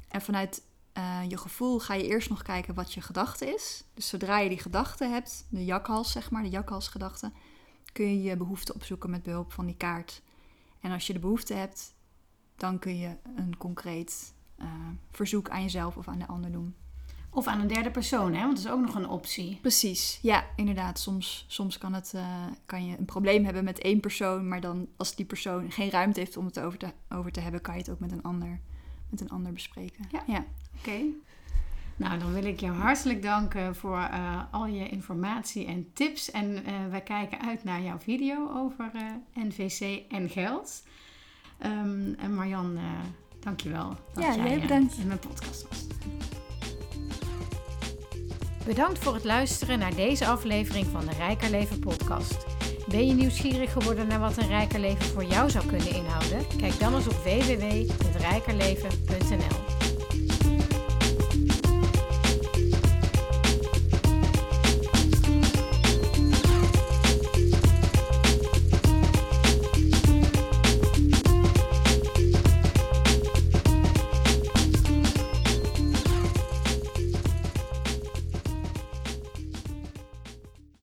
En 0.09 0.22
vanuit 0.22 0.62
uh, 0.98 1.18
je 1.28 1.37
gevoel 1.37 1.78
ga 1.78 1.94
je 1.94 2.07
eerst 2.07 2.28
nog 2.28 2.42
kijken 2.42 2.74
wat 2.74 2.92
je 2.92 3.00
gedachte 3.00 3.55
is. 3.55 3.85
Dus 3.94 4.09
zodra 4.09 4.38
je 4.38 4.48
die 4.48 4.59
gedachte 4.59 5.05
hebt, 5.05 5.46
de 5.48 5.64
jakhals 5.64 6.12
zeg 6.12 6.31
maar, 6.31 6.42
de 6.42 6.50
jakhalsgedachte, 6.50 7.33
kun 7.92 8.07
je 8.07 8.22
je 8.22 8.37
behoefte 8.37 8.74
opzoeken 8.74 9.11
met 9.11 9.22
behulp 9.22 9.52
van 9.52 9.66
die 9.66 9.76
kaart. 9.76 10.22
En 10.82 10.92
als 10.92 11.06
je 11.06 11.12
de 11.12 11.18
behoefte 11.18 11.54
hebt, 11.54 11.94
dan 12.56 12.78
kun 12.78 12.98
je 12.98 13.16
een 13.36 13.56
concreet 13.56 14.34
uh, 14.58 14.66
verzoek 15.10 15.48
aan 15.48 15.62
jezelf 15.62 15.96
of 15.96 16.08
aan 16.08 16.18
de 16.18 16.26
ander 16.26 16.52
doen. 16.52 16.74
Of 17.30 17.46
aan 17.46 17.60
een 17.60 17.66
derde 17.66 17.90
persoon, 17.90 18.34
hè? 18.34 18.40
want 18.40 18.56
dat 18.56 18.64
is 18.64 18.70
ook 18.70 18.80
nog 18.80 18.94
een 18.94 19.08
optie. 19.08 19.58
Precies, 19.60 20.18
ja, 20.22 20.44
inderdaad. 20.56 20.98
Soms, 20.98 21.44
soms 21.48 21.78
kan, 21.78 21.92
het, 21.92 22.12
uh, 22.16 22.46
kan 22.66 22.86
je 22.86 22.98
een 22.98 23.04
probleem 23.04 23.44
hebben 23.44 23.64
met 23.64 23.78
één 23.78 24.00
persoon, 24.00 24.48
maar 24.48 24.60
dan 24.60 24.88
als 24.96 25.14
die 25.14 25.26
persoon 25.26 25.70
geen 25.70 25.90
ruimte 25.90 26.20
heeft 26.20 26.36
om 26.36 26.44
het 26.44 26.60
over 26.60 26.78
te, 26.78 26.92
over 27.08 27.32
te 27.32 27.40
hebben, 27.40 27.60
kan 27.60 27.74
je 27.74 27.80
het 27.80 27.90
ook 27.90 27.98
met 27.98 28.12
een 28.12 28.22
ander, 28.22 28.60
met 29.08 29.20
een 29.20 29.30
ander 29.30 29.52
bespreken. 29.52 30.04
Ja, 30.10 30.22
ja. 30.26 30.44
oké. 30.78 31.00
Nou, 32.02 32.18
dan 32.18 32.32
wil 32.32 32.44
ik 32.44 32.60
je 32.60 32.66
hartelijk 32.66 33.22
danken 33.22 33.76
voor 33.76 33.98
uh, 33.98 34.40
al 34.50 34.66
je 34.66 34.88
informatie 34.88 35.66
en 35.66 35.90
tips. 35.92 36.30
En 36.30 36.50
uh, 36.50 36.60
wij 36.90 37.00
kijken 37.00 37.40
uit 37.40 37.64
naar 37.64 37.82
jouw 37.82 37.98
video 37.98 38.50
over 38.54 38.90
uh, 38.94 39.02
NVC 39.44 40.02
en 40.10 40.28
geld. 40.28 40.82
Um, 41.64 42.14
en 42.18 42.34
Marjan, 42.34 42.78
dankjewel 43.40 43.96
dat 44.14 44.24
ja, 44.24 44.34
jij 44.34 44.60
bedankt. 44.60 44.96
in 44.96 45.06
mijn 45.06 45.18
podcast 45.18 45.68
was. 45.68 45.86
Bedankt 48.66 48.98
voor 48.98 49.14
het 49.14 49.24
luisteren 49.24 49.78
naar 49.78 49.94
deze 49.94 50.26
aflevering 50.26 50.86
van 50.86 51.06
de 51.06 51.12
Rijker 51.12 51.50
Leven 51.50 51.78
podcast. 51.78 52.46
Ben 52.88 53.06
je 53.06 53.12
nieuwsgierig 53.12 53.72
geworden 53.72 54.06
naar 54.06 54.20
wat 54.20 54.36
een 54.36 54.48
rijker 54.48 54.80
leven 54.80 55.04
voor 55.04 55.24
jou 55.24 55.50
zou 55.50 55.66
kunnen 55.66 55.94
inhouden? 55.94 56.46
Kijk 56.56 56.78
dan 56.78 56.94
eens 56.94 57.06
op 57.06 57.24
www.rijkerleven.nl. 57.24 59.71